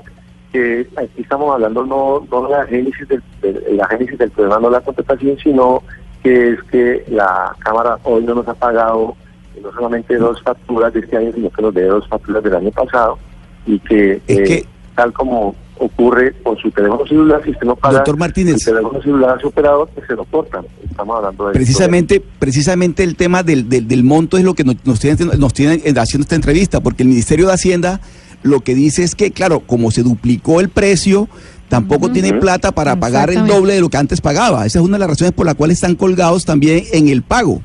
que 0.51 0.87
aquí 0.97 1.21
estamos 1.21 1.53
hablando 1.53 1.85
no, 1.85 2.25
no 2.31 2.47
de 2.47 2.49
la 2.49 2.65
génesis 2.65 3.07
del, 3.07 3.21
de, 3.41 3.73
la 3.73 3.87
génesis 3.87 4.17
del 4.17 4.31
problema, 4.31 4.59
no 4.59 4.69
la 4.69 4.81
contratación, 4.81 5.37
sino 5.37 5.83
que 6.23 6.51
es 6.51 6.63
que 6.63 7.05
la 7.09 7.55
Cámara 7.59 7.97
hoy 8.03 8.23
no 8.23 8.35
nos 8.35 8.47
ha 8.47 8.53
pagado 8.53 9.15
no 9.61 9.71
solamente 9.73 10.17
dos 10.17 10.41
facturas 10.41 10.93
de 10.93 11.01
este 11.01 11.17
año, 11.17 11.31
sino 11.33 11.49
que 11.49 11.61
nos 11.61 11.73
debe 11.73 11.87
dos 11.87 12.07
facturas 12.07 12.43
del 12.43 12.55
año 12.55 12.71
pasado 12.71 13.19
y 13.65 13.79
que, 13.79 14.13
eh, 14.13 14.43
que 14.43 14.65
tal 14.95 15.13
como 15.13 15.55
ocurre 15.79 16.33
con 16.43 16.57
su 16.57 16.69
teléfono 16.71 17.05
celular, 17.07 17.41
si 17.43 17.51
usted 17.51 17.65
no 17.65 17.75
paga 17.75 17.99
Doctor 17.99 18.17
Martínez. 18.17 18.55
el 18.55 18.75
teléfono 18.75 19.01
celular 19.01 19.37
a 19.37 19.41
su 19.41 19.47
operador, 19.47 19.89
pues 19.93 20.05
se 20.05 20.13
lo 20.13 20.25
cortan. 20.25 20.65
Estamos 20.89 21.15
hablando 21.17 21.47
de 21.47 21.53
precisamente, 21.53 22.21
precisamente 22.39 23.03
el 23.03 23.15
tema 23.15 23.43
del, 23.43 23.69
del, 23.69 23.87
del, 23.87 24.03
monto 24.03 24.37
es 24.37 24.43
lo 24.43 24.53
que 24.53 24.63
nos, 24.63 24.75
nos 24.85 24.99
tienen 24.99 25.29
nos 25.39 25.53
tienen 25.53 25.81
haciendo 25.97 26.23
esta 26.23 26.35
entrevista, 26.35 26.81
porque 26.81 27.03
el 27.03 27.09
Ministerio 27.09 27.47
de 27.47 27.53
Hacienda 27.53 28.01
lo 28.43 28.61
que 28.61 28.75
dice 28.75 29.03
es 29.03 29.15
que, 29.15 29.31
claro, 29.31 29.61
como 29.61 29.91
se 29.91 30.03
duplicó 30.03 30.59
el 30.59 30.69
precio, 30.69 31.27
tampoco 31.69 32.07
uh 32.07 32.09
-huh. 32.09 32.13
tiene 32.13 32.33
plata 32.33 32.71
para 32.71 32.97
pagar 32.97 33.29
el 33.29 33.47
doble 33.47 33.73
de 33.73 33.81
lo 33.81 33.89
que 33.89 33.97
antes 33.97 34.21
pagaba. 34.21 34.65
Esa 34.65 34.79
es 34.79 34.85
una 34.85 34.97
de 34.97 34.99
las 34.99 35.09
razones 35.09 35.33
por 35.33 35.45
las 35.45 35.55
cuales 35.55 35.77
están 35.77 35.95
colgados 35.95 36.45
también 36.45 36.83
en 36.91 37.07
el 37.07 37.21
pago. 37.21 37.61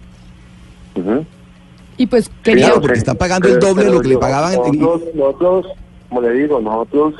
Uh 0.94 1.00
-huh. 1.00 1.26
Y 1.96 2.06
pues 2.06 2.30
quería... 2.42 2.66
Claro, 2.66 2.80
porque 2.80 2.98
están 2.98 3.16
pagando 3.16 3.48
el 3.48 3.60
doble 3.60 3.84
de 3.84 3.90
lo 3.90 4.00
que 4.00 4.08
le 4.08 4.18
pagaban. 4.18 4.54
Nosotros, 4.54 5.02
en... 5.12 5.18
nosotros, 5.18 5.66
como 6.08 6.20
le 6.22 6.32
digo, 6.32 6.60
nosotros 6.60 7.14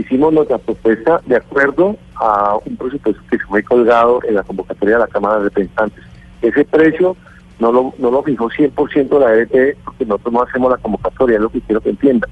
hicimos 0.00 0.32
nuestra 0.32 0.58
propuesta 0.58 1.20
de 1.26 1.36
acuerdo 1.36 1.96
a 2.16 2.56
un 2.64 2.76
presupuesto 2.76 3.22
que 3.30 3.38
fue 3.38 3.62
colgado 3.62 4.20
en 4.26 4.34
la 4.34 4.42
convocatoria 4.42 4.96
de 4.96 5.00
la 5.00 5.06
Cámara 5.06 5.38
de 5.38 5.44
Representantes. 5.44 6.04
Ese 6.42 6.64
precio 6.64 7.16
no 7.58 7.72
lo, 7.72 7.94
no 7.98 8.10
lo 8.10 8.22
fijó 8.22 8.48
100% 8.48 9.18
la 9.18 9.34
ERT 9.34 9.76
porque 9.84 10.04
nosotros 10.06 10.32
no 10.32 10.42
hacemos 10.42 10.70
la 10.70 10.78
convocatoria, 10.78 11.36
es 11.36 11.42
lo 11.42 11.50
que 11.50 11.60
quiero 11.60 11.80
que 11.80 11.90
entiendan. 11.90 12.30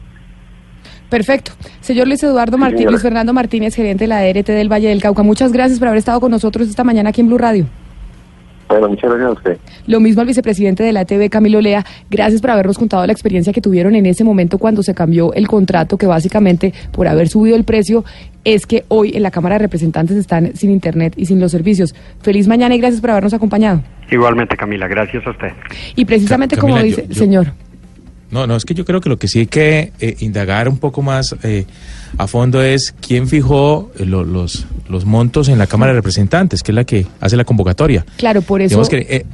Perfecto. 1.10 1.52
Señor 1.80 2.06
Luis 2.06 2.22
Eduardo 2.22 2.58
Martínez, 2.58 2.86
sí, 2.86 2.90
Luis 2.90 3.02
Fernando 3.02 3.32
Martínez, 3.32 3.74
gerente 3.74 4.04
de 4.04 4.08
la 4.08 4.26
ERT 4.26 4.48
del 4.48 4.70
Valle 4.70 4.88
del 4.88 5.00
Cauca, 5.00 5.22
muchas 5.22 5.52
gracias 5.52 5.78
por 5.78 5.88
haber 5.88 5.98
estado 5.98 6.20
con 6.20 6.30
nosotros 6.30 6.68
esta 6.68 6.84
mañana 6.84 7.10
aquí 7.10 7.20
en 7.20 7.28
Blue 7.28 7.38
Radio. 7.38 7.66
Bueno, 8.68 8.88
muchas 8.88 9.10
gracias 9.10 9.28
a 9.28 9.32
usted. 9.32 9.58
Lo 9.86 10.00
mismo 10.00 10.20
al 10.20 10.26
vicepresidente 10.26 10.82
de 10.82 10.92
la 10.92 11.04
TV, 11.04 11.30
Camilo 11.30 11.60
Lea. 11.60 11.84
Gracias 12.10 12.40
por 12.40 12.50
habernos 12.50 12.78
contado 12.78 13.06
la 13.06 13.12
experiencia 13.12 13.52
que 13.52 13.60
tuvieron 13.60 13.94
en 13.94 14.06
ese 14.06 14.24
momento 14.24 14.58
cuando 14.58 14.82
se 14.82 14.94
cambió 14.94 15.32
el 15.32 15.48
contrato, 15.48 15.96
que 15.96 16.06
básicamente 16.06 16.74
por 16.92 17.08
haber 17.08 17.28
subido 17.28 17.56
el 17.56 17.64
precio 17.64 18.04
es 18.44 18.66
que 18.66 18.84
hoy 18.88 19.12
en 19.14 19.22
la 19.22 19.30
Cámara 19.30 19.56
de 19.56 19.60
Representantes 19.60 20.16
están 20.16 20.54
sin 20.54 20.70
Internet 20.70 21.14
y 21.16 21.26
sin 21.26 21.40
los 21.40 21.50
servicios. 21.50 21.94
Feliz 22.20 22.46
mañana 22.46 22.74
y 22.74 22.78
gracias 22.78 23.00
por 23.00 23.10
habernos 23.10 23.34
acompañado. 23.34 23.82
Igualmente, 24.10 24.56
Camila, 24.56 24.86
gracias 24.86 25.26
a 25.26 25.30
usted. 25.30 25.48
Y 25.96 26.04
precisamente 26.04 26.56
Camila, 26.56 26.76
como 26.76 26.84
dice, 26.84 27.02
yo, 27.02 27.08
yo... 27.08 27.14
señor. 27.14 27.67
No, 28.30 28.46
no, 28.46 28.56
es 28.56 28.64
que 28.64 28.74
yo 28.74 28.84
creo 28.84 29.00
que 29.00 29.08
lo 29.08 29.16
que 29.16 29.26
sí 29.26 29.40
hay 29.40 29.46
que 29.46 29.92
eh, 30.00 30.16
indagar 30.20 30.68
un 30.68 30.78
poco 30.78 31.00
más 31.02 31.34
eh, 31.42 31.64
a 32.18 32.26
fondo 32.26 32.62
es 32.62 32.94
quién 33.00 33.26
fijó 33.26 33.90
eh, 33.98 34.04
lo, 34.04 34.22
los, 34.24 34.66
los 34.88 35.04
montos 35.06 35.48
en 35.48 35.58
la 35.58 35.66
Cámara 35.66 35.92
de 35.92 35.98
Representantes, 35.98 36.62
que 36.62 36.72
es 36.72 36.76
la 36.76 36.84
que 36.84 37.06
hace 37.20 37.36
la 37.36 37.44
convocatoria. 37.44 38.04
Claro, 38.16 38.42
por 38.42 38.60
eso. 38.60 38.82
Que, 38.82 39.24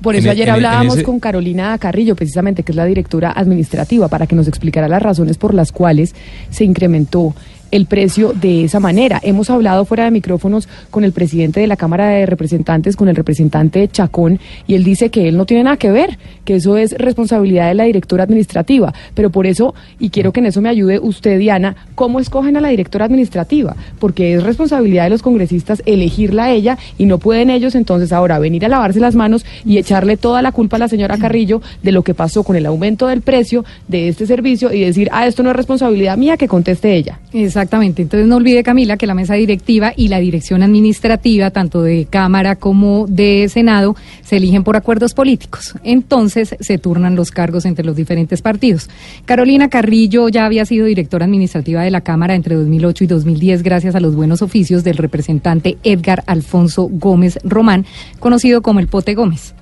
por 0.00 0.14
eso 0.14 0.26
en, 0.26 0.32
ayer 0.32 0.48
en, 0.48 0.54
hablábamos 0.54 0.94
en 0.94 0.98
ese... 1.00 1.04
con 1.04 1.18
Carolina 1.18 1.76
Carrillo, 1.78 2.14
precisamente, 2.14 2.62
que 2.62 2.72
es 2.72 2.76
la 2.76 2.84
directora 2.84 3.32
administrativa, 3.34 4.06
para 4.08 4.26
que 4.26 4.36
nos 4.36 4.46
explicara 4.46 4.86
las 4.86 5.02
razones 5.02 5.36
por 5.36 5.54
las 5.54 5.72
cuales 5.72 6.14
se 6.50 6.64
incrementó 6.64 7.34
el 7.74 7.86
precio 7.86 8.32
de 8.32 8.62
esa 8.62 8.78
manera. 8.78 9.18
Hemos 9.24 9.50
hablado 9.50 9.84
fuera 9.84 10.04
de 10.04 10.12
micrófonos 10.12 10.68
con 10.92 11.02
el 11.02 11.10
presidente 11.10 11.58
de 11.58 11.66
la 11.66 11.76
Cámara 11.76 12.06
de 12.06 12.24
Representantes, 12.24 12.94
con 12.94 13.08
el 13.08 13.16
representante 13.16 13.88
Chacón, 13.88 14.38
y 14.68 14.76
él 14.76 14.84
dice 14.84 15.10
que 15.10 15.26
él 15.26 15.36
no 15.36 15.44
tiene 15.44 15.64
nada 15.64 15.76
que 15.76 15.90
ver, 15.90 16.16
que 16.44 16.54
eso 16.54 16.76
es 16.76 16.92
responsabilidad 16.96 17.66
de 17.66 17.74
la 17.74 17.82
directora 17.82 18.22
administrativa. 18.22 18.94
Pero 19.14 19.30
por 19.30 19.48
eso, 19.48 19.74
y 19.98 20.10
quiero 20.10 20.32
que 20.32 20.38
en 20.38 20.46
eso 20.46 20.60
me 20.60 20.68
ayude 20.68 21.00
usted, 21.00 21.36
Diana, 21.36 21.74
¿cómo 21.96 22.20
escogen 22.20 22.56
a 22.56 22.60
la 22.60 22.68
directora 22.68 23.06
administrativa? 23.06 23.74
Porque 23.98 24.34
es 24.34 24.44
responsabilidad 24.44 25.04
de 25.04 25.10
los 25.10 25.22
congresistas 25.22 25.82
elegirla 25.84 26.44
a 26.44 26.52
ella 26.52 26.78
y 26.96 27.06
no 27.06 27.18
pueden 27.18 27.50
ellos 27.50 27.74
entonces 27.74 28.12
ahora 28.12 28.38
venir 28.38 28.64
a 28.64 28.68
lavarse 28.68 29.00
las 29.00 29.16
manos 29.16 29.44
y 29.64 29.78
echarle 29.78 30.16
toda 30.16 30.42
la 30.42 30.52
culpa 30.52 30.76
a 30.76 30.78
la 30.78 30.86
señora 30.86 31.18
Carrillo 31.18 31.60
de 31.82 31.90
lo 31.90 32.04
que 32.04 32.14
pasó 32.14 32.44
con 32.44 32.54
el 32.54 32.66
aumento 32.66 33.08
del 33.08 33.20
precio 33.20 33.64
de 33.88 34.06
este 34.06 34.28
servicio 34.28 34.72
y 34.72 34.82
decir, 34.82 35.08
ah, 35.10 35.26
esto 35.26 35.42
no 35.42 35.50
es 35.50 35.56
responsabilidad 35.56 36.16
mía, 36.16 36.36
que 36.36 36.46
conteste 36.46 36.94
ella. 36.94 37.18
Exacto. 37.32 37.63
Exactamente. 37.64 38.02
Entonces 38.02 38.28
no 38.28 38.36
olvide, 38.36 38.62
Camila, 38.62 38.98
que 38.98 39.06
la 39.06 39.14
mesa 39.14 39.36
directiva 39.36 39.94
y 39.96 40.08
la 40.08 40.18
dirección 40.18 40.62
administrativa, 40.62 41.50
tanto 41.50 41.80
de 41.80 42.04
Cámara 42.04 42.56
como 42.56 43.06
de 43.08 43.48
Senado, 43.48 43.96
se 44.22 44.36
eligen 44.36 44.64
por 44.64 44.76
acuerdos 44.76 45.14
políticos. 45.14 45.74
Entonces 45.82 46.56
se 46.60 46.76
turnan 46.76 47.16
los 47.16 47.30
cargos 47.30 47.64
entre 47.64 47.86
los 47.86 47.96
diferentes 47.96 48.42
partidos. 48.42 48.90
Carolina 49.24 49.70
Carrillo 49.70 50.28
ya 50.28 50.44
había 50.44 50.66
sido 50.66 50.84
directora 50.84 51.24
administrativa 51.24 51.82
de 51.82 51.90
la 51.90 52.02
Cámara 52.02 52.34
entre 52.34 52.54
2008 52.54 53.04
y 53.04 53.06
2010 53.06 53.62
gracias 53.62 53.94
a 53.94 54.00
los 54.00 54.14
buenos 54.14 54.42
oficios 54.42 54.84
del 54.84 54.98
representante 54.98 55.78
Edgar 55.84 56.22
Alfonso 56.26 56.90
Gómez 56.92 57.38
Román, 57.44 57.86
conocido 58.20 58.60
como 58.60 58.80
el 58.80 58.88
Pote 58.88 59.14
Gómez 59.14 59.54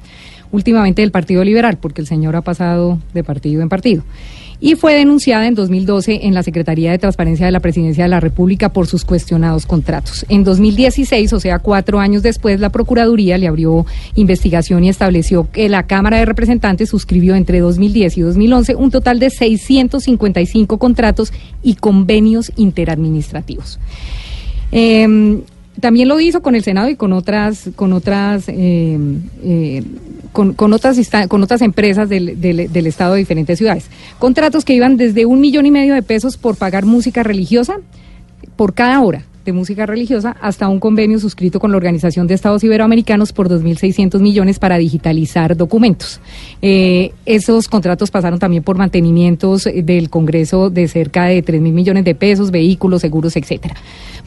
últimamente 0.50 1.02
del 1.02 1.12
Partido 1.12 1.44
Liberal, 1.44 1.78
porque 1.80 2.02
el 2.02 2.06
señor 2.06 2.36
ha 2.36 2.42
pasado 2.42 2.98
de 3.14 3.24
partido 3.24 3.62
en 3.62 3.68
partido. 3.68 4.02
Y 4.64 4.77
fue 4.77 4.94
denunciada 4.94 5.48
en 5.48 5.57
2012 5.57 6.20
en 6.22 6.35
la 6.35 6.44
Secretaría 6.44 6.92
de 6.92 6.98
Transparencia 6.98 7.44
de 7.44 7.51
la 7.51 7.59
Presidencia 7.59 8.05
de 8.05 8.09
la 8.09 8.20
República 8.20 8.72
por 8.72 8.87
sus 8.87 9.05
cuestionados 9.05 9.66
contratos. 9.66 10.25
En 10.29 10.44
2016, 10.44 11.33
o 11.33 11.40
sea, 11.40 11.59
cuatro 11.59 11.98
años 11.98 12.22
después, 12.22 12.61
la 12.61 12.70
Procuraduría 12.70 13.38
le 13.38 13.48
abrió 13.48 13.85
investigación 14.14 14.85
y 14.85 14.88
estableció 14.88 15.51
que 15.51 15.68
la 15.68 15.88
Cámara 15.88 16.18
de 16.18 16.27
Representantes 16.27 16.90
suscribió 16.90 17.35
entre 17.35 17.59
2010 17.59 18.18
y 18.18 18.20
2011 18.20 18.77
un 18.77 18.92
total 18.92 19.18
de 19.18 19.31
655 19.31 20.79
contratos 20.79 21.33
y 21.64 21.75
convenios 21.75 22.53
interadministrativos. 22.55 23.81
Eh, 24.70 25.42
también 25.80 26.08
lo 26.08 26.20
hizo 26.20 26.42
con 26.42 26.54
el 26.54 26.62
Senado 26.62 26.88
y 26.88 26.96
con 26.96 27.12
otras, 27.12 27.70
con 27.76 27.92
otras, 27.92 28.44
eh, 28.48 28.98
eh, 29.42 29.82
con, 30.32 30.54
con, 30.54 30.72
otras 30.72 30.98
con 31.28 31.42
otras 31.42 31.62
empresas 31.62 32.08
del, 32.08 32.40
del, 32.40 32.72
del, 32.72 32.87
Estado 32.87 33.14
de 33.14 33.20
diferentes 33.20 33.58
ciudades. 33.58 33.87
Contratos 34.18 34.64
que 34.64 34.74
iban 34.74 34.96
desde 34.96 35.26
un 35.26 35.40
millón 35.40 35.66
y 35.66 35.70
medio 35.70 35.94
de 35.94 36.02
pesos 36.02 36.37
por 36.37 36.56
pagar 36.56 36.85
música 36.85 37.22
religiosa 37.22 37.78
por 38.56 38.74
cada 38.74 39.00
hora 39.00 39.24
de 39.44 39.52
música 39.52 39.87
religiosa 39.87 40.37
hasta 40.40 40.68
un 40.68 40.81
convenio 40.81 41.18
suscrito 41.18 41.61
con 41.61 41.70
la 41.70 41.76
Organización 41.76 42.26
de 42.26 42.35
Estados 42.35 42.62
Iberoamericanos 42.64 43.33
por 43.33 43.48
2.600 43.48 44.20
millones 44.20 44.59
para 44.59 44.78
digitalizar 44.78 45.57
documentos. 45.57 46.20
Eh, 46.61 47.12
esos 47.26 47.68
contratos 47.68 48.11
pasaron 48.11 48.38
también 48.38 48.62
por 48.62 48.76
mantenimientos 48.76 49.64
del 49.64 50.11
Congreso 50.11 50.70
de 50.70 50.88
cerca 50.88 51.24
de 51.24 51.44
3.000 51.44 51.61
millones 51.72 52.05
de 52.05 52.14
pesos, 52.14 52.50
vehículos, 52.50 53.00
seguros, 53.00 53.37
etcétera. 53.37 53.74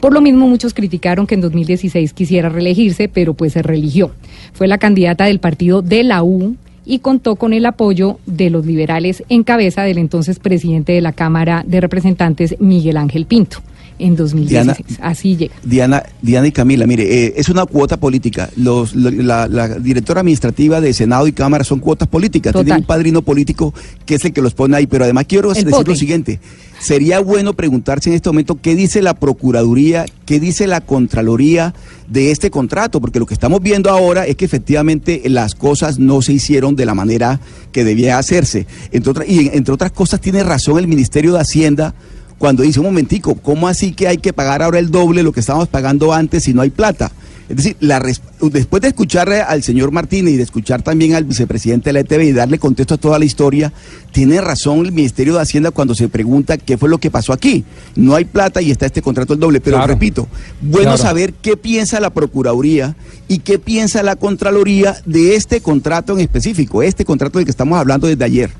Por 0.00 0.12
lo 0.12 0.20
mismo, 0.20 0.46
muchos 0.46 0.74
criticaron 0.74 1.26
que 1.26 1.34
en 1.34 1.40
2016 1.40 2.12
quisiera 2.12 2.48
reelegirse, 2.48 3.08
pero 3.08 3.34
pues 3.34 3.54
se 3.54 3.62
religió. 3.62 4.12
Fue 4.52 4.68
la 4.68 4.78
candidata 4.78 5.24
del 5.24 5.40
partido 5.40 5.80
de 5.82 6.04
la 6.04 6.22
U, 6.22 6.56
y 6.86 7.00
contó 7.00 7.34
con 7.34 7.52
el 7.52 7.66
apoyo 7.66 8.18
de 8.26 8.48
los 8.48 8.64
liberales 8.64 9.24
en 9.28 9.42
cabeza 9.42 9.82
del 9.82 9.98
entonces 9.98 10.38
presidente 10.38 10.92
de 10.92 11.00
la 11.00 11.12
Cámara 11.12 11.64
de 11.66 11.80
Representantes, 11.80 12.54
Miguel 12.60 12.96
Ángel 12.96 13.26
Pinto 13.26 13.58
en 13.98 14.16
2016. 14.16 14.48
Diana, 14.48 14.76
Así 15.00 15.36
llega. 15.36 15.54
Diana, 15.64 16.02
Diana 16.22 16.46
y 16.46 16.52
Camila, 16.52 16.86
mire, 16.86 17.26
eh, 17.26 17.34
es 17.36 17.48
una 17.48 17.66
cuota 17.66 17.96
política. 17.96 18.50
Los, 18.56 18.94
la, 18.94 19.48
la, 19.48 19.68
directora 19.78 20.20
administrativa 20.20 20.80
de 20.80 20.92
Senado 20.92 21.26
y 21.26 21.32
Cámara 21.32 21.64
son 21.64 21.80
cuotas 21.80 22.08
políticas. 22.08 22.52
Total. 22.52 22.64
Tienen 22.64 22.82
un 22.82 22.86
padrino 22.86 23.22
político 23.22 23.74
que 24.04 24.16
es 24.16 24.24
el 24.24 24.32
que 24.32 24.42
los 24.42 24.54
pone 24.54 24.76
ahí. 24.76 24.86
Pero 24.86 25.04
además 25.04 25.24
quiero 25.28 25.52
el 25.52 25.64
decir 25.64 25.88
lo 25.88 25.96
siguiente. 25.96 26.40
Sería 26.78 27.20
bueno 27.20 27.54
preguntarse 27.54 28.10
en 28.10 28.16
este 28.16 28.28
momento 28.28 28.58
qué 28.60 28.74
dice 28.74 29.00
la 29.00 29.14
Procuraduría, 29.14 30.04
qué 30.26 30.38
dice 30.38 30.66
la 30.66 30.82
Contraloría 30.82 31.74
de 32.08 32.30
este 32.30 32.50
contrato, 32.50 33.00
porque 33.00 33.18
lo 33.18 33.26
que 33.26 33.34
estamos 33.34 33.60
viendo 33.60 33.90
ahora 33.90 34.26
es 34.26 34.36
que 34.36 34.44
efectivamente 34.44 35.22
las 35.26 35.54
cosas 35.54 35.98
no 35.98 36.20
se 36.22 36.34
hicieron 36.34 36.76
de 36.76 36.86
la 36.86 36.94
manera 36.94 37.40
que 37.72 37.82
debía 37.84 38.18
hacerse. 38.18 38.66
Entre 38.92 39.10
otras, 39.10 39.28
y 39.28 39.48
entre 39.52 39.72
otras 39.72 39.92
cosas 39.92 40.20
tiene 40.20 40.44
razón 40.44 40.78
el 40.78 40.86
Ministerio 40.86 41.32
de 41.32 41.40
Hacienda 41.40 41.94
cuando 42.38 42.62
dice, 42.62 42.80
un 42.80 42.86
momentico, 42.86 43.34
¿cómo 43.36 43.68
así 43.68 43.92
que 43.92 44.08
hay 44.08 44.18
que 44.18 44.32
pagar 44.32 44.62
ahora 44.62 44.78
el 44.78 44.90
doble 44.90 45.22
lo 45.22 45.32
que 45.32 45.40
estábamos 45.40 45.68
pagando 45.68 46.12
antes 46.12 46.44
si 46.44 46.54
no 46.54 46.62
hay 46.62 46.70
plata? 46.70 47.10
Es 47.48 47.56
decir, 47.56 47.76
la, 47.78 48.02
después 48.40 48.82
de 48.82 48.88
escuchar 48.88 49.30
al 49.30 49.62
señor 49.62 49.92
Martínez 49.92 50.34
y 50.34 50.36
de 50.36 50.42
escuchar 50.42 50.82
también 50.82 51.14
al 51.14 51.24
vicepresidente 51.24 51.90
de 51.90 51.92
la 51.92 52.00
ETV 52.00 52.22
y 52.22 52.32
darle 52.32 52.58
contexto 52.58 52.94
a 52.94 52.98
toda 52.98 53.20
la 53.20 53.24
historia, 53.24 53.72
tiene 54.10 54.40
razón 54.40 54.84
el 54.84 54.90
Ministerio 54.90 55.34
de 55.34 55.42
Hacienda 55.42 55.70
cuando 55.70 55.94
se 55.94 56.08
pregunta 56.08 56.58
qué 56.58 56.76
fue 56.76 56.88
lo 56.88 56.98
que 56.98 57.08
pasó 57.08 57.32
aquí. 57.32 57.64
No 57.94 58.16
hay 58.16 58.24
plata 58.24 58.60
y 58.60 58.72
está 58.72 58.86
este 58.86 59.00
contrato 59.00 59.34
el 59.34 59.38
doble. 59.38 59.60
Pero 59.60 59.76
claro. 59.76 59.92
repito, 59.92 60.26
bueno 60.60 60.94
claro. 60.94 60.98
saber 60.98 61.34
qué 61.34 61.56
piensa 61.56 62.00
la 62.00 62.10
Procuraduría 62.10 62.96
y 63.28 63.38
qué 63.38 63.60
piensa 63.60 64.02
la 64.02 64.16
Contraloría 64.16 64.96
de 65.06 65.36
este 65.36 65.60
contrato 65.60 66.14
en 66.14 66.20
específico, 66.20 66.82
este 66.82 67.04
contrato 67.04 67.38
del 67.38 67.44
que 67.44 67.52
estamos 67.52 67.78
hablando 67.78 68.08
desde 68.08 68.24
ayer. 68.24 68.50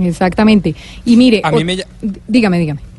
Exactamente. 0.00 0.74
Y 1.04 1.16
mire, 1.16 1.42
a 1.44 1.52
mí 1.52 1.62
me... 1.62 1.84
dígame, 2.26 2.58
dígame. 2.58 2.93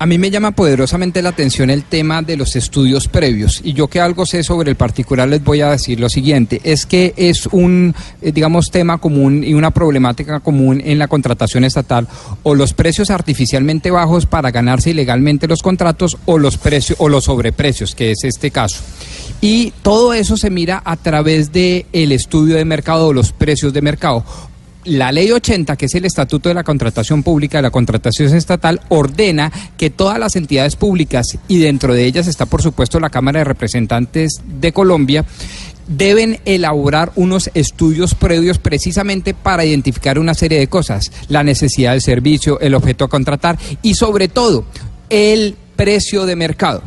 A 0.00 0.06
mí 0.06 0.16
me 0.16 0.30
llama 0.30 0.52
poderosamente 0.52 1.22
la 1.22 1.30
atención 1.30 1.70
el 1.70 1.82
tema 1.82 2.22
de 2.22 2.36
los 2.36 2.54
estudios 2.54 3.08
previos 3.08 3.60
y 3.64 3.72
yo 3.72 3.88
que 3.88 4.00
algo 4.00 4.26
sé 4.26 4.44
sobre 4.44 4.70
el 4.70 4.76
particular 4.76 5.28
les 5.28 5.42
voy 5.42 5.60
a 5.60 5.70
decir 5.70 5.98
lo 5.98 6.08
siguiente, 6.08 6.60
es 6.62 6.86
que 6.86 7.14
es 7.16 7.46
un, 7.46 7.92
eh, 8.22 8.30
digamos, 8.30 8.70
tema 8.70 8.98
común 8.98 9.42
y 9.42 9.54
una 9.54 9.72
problemática 9.72 10.38
común 10.38 10.80
en 10.84 11.00
la 11.00 11.08
contratación 11.08 11.64
estatal 11.64 12.06
o 12.44 12.54
los 12.54 12.74
precios 12.74 13.10
artificialmente 13.10 13.90
bajos 13.90 14.26
para 14.26 14.52
ganarse 14.52 14.90
ilegalmente 14.90 15.48
los 15.48 15.62
contratos 15.62 16.16
o 16.26 16.38
los 16.38 16.58
precios 16.58 16.96
o 17.00 17.08
los 17.08 17.24
sobreprecios, 17.24 17.96
que 17.96 18.12
es 18.12 18.22
este 18.22 18.52
caso. 18.52 18.80
Y 19.40 19.72
todo 19.82 20.14
eso 20.14 20.36
se 20.36 20.50
mira 20.50 20.80
a 20.84 20.94
través 20.96 21.50
de 21.50 21.86
el 21.92 22.12
estudio 22.12 22.54
de 22.54 22.64
mercado 22.64 23.08
o 23.08 23.12
los 23.12 23.32
precios 23.32 23.72
de 23.72 23.82
mercado 23.82 24.24
la 24.84 25.12
ley 25.12 25.30
80, 25.30 25.76
que 25.76 25.86
es 25.86 25.94
el 25.94 26.04
estatuto 26.04 26.48
de 26.48 26.54
la 26.54 26.64
contratación 26.64 27.22
pública, 27.22 27.58
de 27.58 27.62
la 27.62 27.70
contratación 27.70 28.34
estatal, 28.34 28.80
ordena 28.88 29.52
que 29.76 29.90
todas 29.90 30.18
las 30.18 30.36
entidades 30.36 30.76
públicas, 30.76 31.38
y 31.48 31.58
dentro 31.58 31.94
de 31.94 32.04
ellas 32.04 32.26
está 32.26 32.46
por 32.46 32.62
supuesto 32.62 33.00
la 33.00 33.10
Cámara 33.10 33.40
de 33.40 33.44
Representantes 33.44 34.40
de 34.44 34.72
Colombia, 34.72 35.24
deben 35.88 36.40
elaborar 36.44 37.12
unos 37.16 37.50
estudios 37.54 38.14
previos 38.14 38.58
precisamente 38.58 39.34
para 39.34 39.64
identificar 39.64 40.18
una 40.18 40.34
serie 40.34 40.58
de 40.58 40.68
cosas, 40.68 41.10
la 41.28 41.42
necesidad 41.42 41.92
del 41.92 42.02
servicio, 42.02 42.60
el 42.60 42.74
objeto 42.74 43.04
a 43.04 43.08
contratar 43.08 43.58
y 43.82 43.94
sobre 43.94 44.28
todo 44.28 44.64
el 45.08 45.56
precio 45.76 46.26
de 46.26 46.36
mercado. 46.36 46.82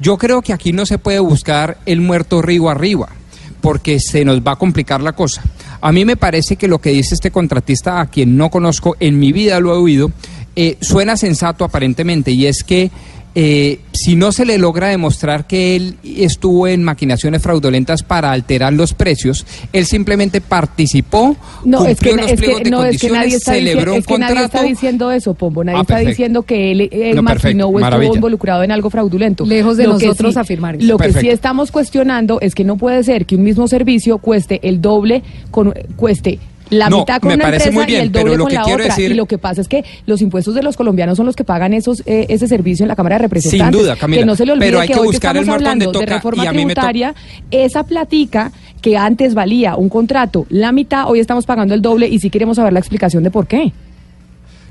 Yo 0.00 0.18
creo 0.18 0.42
que 0.42 0.52
aquí 0.52 0.72
no 0.72 0.86
se 0.86 0.98
puede 0.98 1.18
buscar 1.18 1.78
el 1.86 2.00
muerto 2.00 2.42
río 2.42 2.68
arriba 2.68 3.08
porque 3.64 3.98
se 3.98 4.26
nos 4.26 4.42
va 4.42 4.52
a 4.52 4.56
complicar 4.56 5.00
la 5.00 5.14
cosa. 5.14 5.42
A 5.80 5.90
mí 5.90 6.04
me 6.04 6.18
parece 6.18 6.56
que 6.56 6.68
lo 6.68 6.80
que 6.80 6.90
dice 6.90 7.14
este 7.14 7.30
contratista, 7.30 7.98
a 7.98 8.08
quien 8.08 8.36
no 8.36 8.50
conozco, 8.50 8.94
en 9.00 9.18
mi 9.18 9.32
vida 9.32 9.58
lo 9.58 9.72
he 9.72 9.78
oído, 9.78 10.12
eh, 10.54 10.76
suena 10.82 11.16
sensato 11.16 11.64
aparentemente, 11.64 12.30
y 12.30 12.44
es 12.44 12.62
que 12.62 12.90
eh, 13.34 13.80
si 13.92 14.14
no 14.16 14.30
se 14.32 14.44
le 14.44 14.58
logra 14.58 14.88
demostrar 14.88 15.46
que 15.46 15.74
él 15.76 15.96
estuvo 16.04 16.68
en 16.68 16.84
maquinaciones 16.84 17.42
fraudulentas 17.42 18.02
para 18.02 18.30
alterar 18.32 18.72
los 18.72 18.94
precios, 18.94 19.44
él 19.72 19.86
simplemente 19.86 20.40
participó, 20.40 21.36
no, 21.64 21.78
cumplió 21.78 21.90
es 21.92 22.00
que, 22.00 22.32
es 22.32 22.40
pliegos 22.40 22.58
que, 22.58 22.64
de 22.64 22.70
no, 22.70 22.84
es 22.84 23.00
que 23.00 23.08
nadie 23.08 23.18
condiciones, 23.18 23.34
está, 23.34 23.52
celebró 23.54 23.92
diciendo, 23.92 23.92
un 23.94 23.98
es 23.98 24.06
que 24.06 24.18
nadie 24.18 24.44
está 24.44 24.62
diciendo 24.62 25.10
eso, 25.10 25.34
Pombo. 25.34 25.64
Nadie 25.64 25.78
Ah, 25.78 25.82
está 25.82 25.94
perfecto. 25.94 26.10
diciendo 26.10 26.42
que 26.42 26.70
él, 26.72 26.88
él 26.92 27.16
No, 27.16 27.22
maquinó 27.22 27.66
o 27.66 27.68
estuvo 27.70 27.80
maravilla. 27.80 28.14
involucrado 28.14 28.62
en 28.62 28.70
algo 28.72 28.90
fraudulento. 28.90 29.44
Lejos 29.46 29.76
de 29.76 29.84
Lo 29.84 29.94
nosotros 29.94 30.34
sí- 30.34 30.40
afirmar 30.40 30.76
eso. 30.76 30.86
Lo 30.86 30.98
que 30.98 31.12
sí 31.12 31.28
estamos 31.28 31.70
cuestionando 31.70 32.40
es 32.40 32.54
que 32.54 32.64
no 32.64 32.76
puede 32.76 33.02
ser 33.04 33.26
que 33.26 33.36
un 33.36 33.42
mismo 33.42 33.66
servicio 33.68 34.18
cueste 34.18 34.60
el 34.62 34.80
doble, 34.80 35.22
con, 35.50 35.72
cueste 35.96 36.38
la 36.70 36.88
No, 36.88 37.00
mitad 37.00 37.20
con 37.20 37.28
me 37.28 37.34
una 37.34 37.44
parece 37.44 37.68
empresa 37.68 37.78
muy 37.78 37.86
bien, 37.86 38.00
y 38.00 38.02
el 38.06 38.10
pero 38.10 38.24
doble 38.24 38.36
lo 38.38 38.44
con 38.44 38.50
que 38.50 38.56
la 38.56 38.62
quiero 38.64 38.82
otra. 38.82 38.94
decir- 38.96 39.10
Y 39.10 39.14
lo 39.14 39.26
que 39.26 39.38
pasa 39.38 39.60
es 39.60 39.68
que 39.68 39.84
los 40.06 40.22
impuestos 40.22 40.54
de 40.54 40.62
los 40.62 40.76
colombianos 40.76 41.16
son 41.16 41.26
los 41.26 41.36
que 41.36 41.44
pagan 41.44 41.74
esos 41.74 42.02
eh, 42.06 42.26
ese 42.28 42.48
servicio 42.48 42.84
en 42.84 42.88
la 42.88 42.96
Cámara 42.96 43.16
de 43.16 43.22
Representantes. 43.22 43.80
duda, 43.80 43.96
Camila, 43.96 44.20
Que 44.22 44.26
no 44.26 44.34
se 44.36 44.46
le 44.46 44.52
olvide 44.52 44.66
pero 44.66 44.80
hay 44.80 44.88
que 44.88 44.94
que 44.94 45.00
hoy 45.00 45.06
buscar 45.08 45.32
que 45.32 45.38
el 45.38 45.44
estamos 45.44 45.62
donde 45.62 45.84
hablando 45.84 46.00
de 46.00 46.06
reforma 46.06 46.44
tributaria, 46.50 47.14
esa 47.50 47.82
platica 47.84 48.50
que 48.80 48.96
antes 48.96 49.34
valía 49.34 49.76
un 49.76 49.88
contrato 49.88 50.46
la 50.50 50.72
mitad, 50.72 51.08
hoy 51.08 51.20
estamos 51.20 51.46
pagando 51.46 51.74
el 51.74 51.82
doble 51.82 52.08
y 52.08 52.18
sí 52.18 52.30
queremos 52.30 52.56
saber 52.56 52.72
la 52.72 52.80
explicación 52.80 53.22
de 53.22 53.30
por 53.30 53.46
qué. 53.46 53.72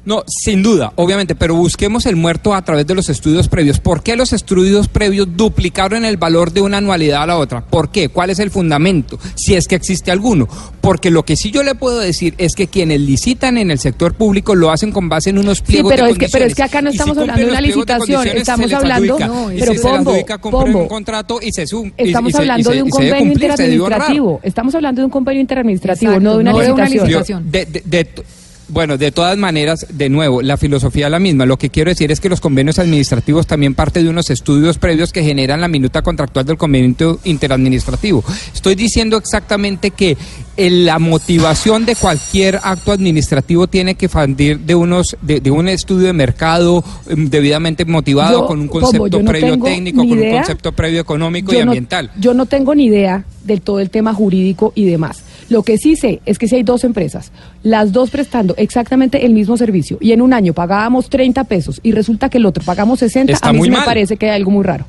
No, 0.05 0.23
sin 0.27 0.61
duda, 0.63 0.91
obviamente, 0.97 1.33
pero 1.33 1.55
busquemos 1.55 2.05
el 2.05 2.17
muerto 2.17 2.53
a 2.53 2.61
través 2.61 2.85
de 2.85 2.93
los 2.93 3.07
estudios 3.07 3.47
previos. 3.47 3.79
¿Por 3.79 4.03
qué 4.03 4.17
los 4.17 4.33
estudios 4.33 4.89
previos 4.89 5.29
duplicaron 5.37 6.03
el 6.03 6.17
valor 6.17 6.51
de 6.51 6.59
una 6.59 6.79
anualidad 6.79 7.23
a 7.23 7.27
la 7.27 7.37
otra? 7.37 7.61
¿Por 7.65 7.89
qué? 7.89 8.09
¿Cuál 8.09 8.29
es 8.29 8.39
el 8.39 8.51
fundamento? 8.51 9.17
Si 9.35 9.55
es 9.55 9.65
que 9.69 9.75
existe 9.75 10.11
alguno. 10.11 10.49
Porque 10.81 11.09
lo 11.09 11.23
que 11.23 11.37
sí 11.37 11.51
yo 11.51 11.63
le 11.63 11.73
puedo 11.75 11.99
decir 11.99 12.33
es 12.37 12.53
que 12.53 12.67
quienes 12.67 12.99
licitan 12.99 13.57
en 13.57 13.71
el 13.71 13.79
sector 13.79 14.13
público 14.13 14.55
lo 14.55 14.71
hacen 14.71 14.91
con 14.91 15.07
base 15.07 15.29
en 15.29 15.37
unos 15.37 15.59
Sí, 15.59 15.63
pliegos 15.67 15.93
pero 15.93 16.05
de 16.07 16.11
es 16.11 16.17
que 16.17 16.27
pero 16.29 16.45
es 16.45 16.55
que 16.55 16.63
acá 16.63 16.81
no 16.81 16.91
si 16.91 16.97
estamos 16.97 17.17
hablando 17.17 17.41
de 17.45 17.49
una 17.49 17.61
licitación, 17.61 18.27
estamos 18.27 18.73
hablando, 18.73 19.13
adjudica. 19.15 19.27
No, 19.27 19.51
y 19.53 19.59
pero 19.59 19.73
se 19.73 19.87
adjudica, 19.87 20.37
Pombo. 20.37 20.79
un 20.81 20.87
contrato 20.89 21.39
y 21.41 21.53
se 21.53 21.65
sum- 21.65 21.93
Estamos 21.95 22.29
y 22.29 22.33
se- 22.33 22.37
y 22.39 22.41
hablando 22.41 22.69
se- 22.71 22.75
de 22.75 22.83
un 22.83 22.89
convenio 22.89 23.17
cumplir, 23.19 23.49
interadministrativo. 23.51 24.39
Estamos 24.43 24.75
hablando 24.75 25.01
de 25.01 25.05
un 25.05 25.11
convenio 25.11 25.39
interadministrativo, 25.41 26.11
Exacto, 26.11 26.23
no 26.29 26.33
de 26.33 26.39
una 26.41 26.51
no 26.51 26.59
de 26.59 26.71
una 26.73 26.89
licitación. 26.89 27.43
Yo- 27.45 27.49
de- 27.85 28.07
Bueno, 28.73 28.97
de 28.97 29.11
todas 29.11 29.37
maneras, 29.37 29.85
de 29.87 30.09
nuevo, 30.09 30.41
la 30.41 30.57
filosofía 30.57 31.05
es 31.05 31.11
la 31.11 31.19
misma. 31.19 31.45
Lo 31.45 31.57
que 31.57 31.69
quiero 31.69 31.91
decir 31.91 32.11
es 32.11 32.19
que 32.19 32.27
los 32.27 32.41
convenios 32.41 32.79
administrativos 32.79 33.45
también 33.45 33.75
parte 33.75 34.01
de 34.01 34.09
unos 34.09 34.31
estudios 34.31 34.79
previos 34.79 35.11
que 35.11 35.23
generan 35.23 35.61
la 35.61 35.67
minuta 35.67 36.01
contractual 36.01 36.43
del 36.47 36.57
convenio 36.57 37.19
interadministrativo. 37.23 38.23
Estoy 38.51 38.73
diciendo 38.73 39.15
exactamente 39.17 39.91
que 39.91 40.17
eh, 40.57 40.69
la 40.71 40.97
motivación 40.97 41.85
de 41.85 41.95
cualquier 41.95 42.59
acto 42.63 42.91
administrativo 42.91 43.67
tiene 43.67 43.93
que 43.93 44.09
fundir 44.09 44.59
de 44.59 44.73
unos 44.73 45.17
de, 45.21 45.39
de 45.39 45.51
un 45.51 45.67
estudio 45.67 46.07
de 46.07 46.13
mercado 46.13 46.83
em, 47.07 47.29
debidamente 47.29 47.85
motivado 47.85 48.41
Yo, 48.41 48.47
con 48.47 48.59
un 48.59 48.67
concepto 48.67 49.19
no 49.21 49.29
previo 49.31 49.57
técnico, 49.59 50.03
ni 50.03 50.09
con 50.09 50.19
un 50.19 50.31
concepto 50.31 50.71
previo 50.71 51.01
económico 51.01 51.53
y 51.53 51.57
no- 51.57 51.63
ambiental. 51.63 52.11
yo 52.19 52.33
no 52.33 52.45
tengo 52.47 52.73
ni 52.75 52.85
idea 52.85 53.23
del 53.43 53.61
todo 53.61 53.79
el 53.79 53.89
tema 53.89 54.13
jurídico 54.13 54.73
y 54.75 54.85
demás. 54.85 55.23
Lo 55.49 55.63
que 55.63 55.77
sí 55.77 55.95
sé 55.95 56.21
es 56.25 56.39
que 56.39 56.47
si 56.47 56.55
hay 56.55 56.63
dos 56.63 56.83
empresas, 56.83 57.31
las 57.63 57.91
dos 57.91 58.09
prestando 58.09 58.55
exactamente 58.57 59.25
el 59.25 59.33
mismo 59.33 59.57
servicio 59.57 59.97
y 59.99 60.11
en 60.11 60.21
un 60.21 60.33
año 60.33 60.53
pagábamos 60.53 61.09
30 61.09 61.43
pesos 61.45 61.79
y 61.83 61.91
resulta 61.91 62.29
que 62.29 62.37
el 62.37 62.45
otro 62.45 62.63
pagamos 62.63 62.99
60, 62.99 63.33
Está 63.33 63.49
a 63.49 63.53
mí 63.53 63.61
sí 63.61 63.69
me 63.69 63.81
parece 63.81 64.17
que 64.17 64.29
hay 64.29 64.35
algo 64.35 64.51
muy 64.51 64.63
raro. 64.63 64.85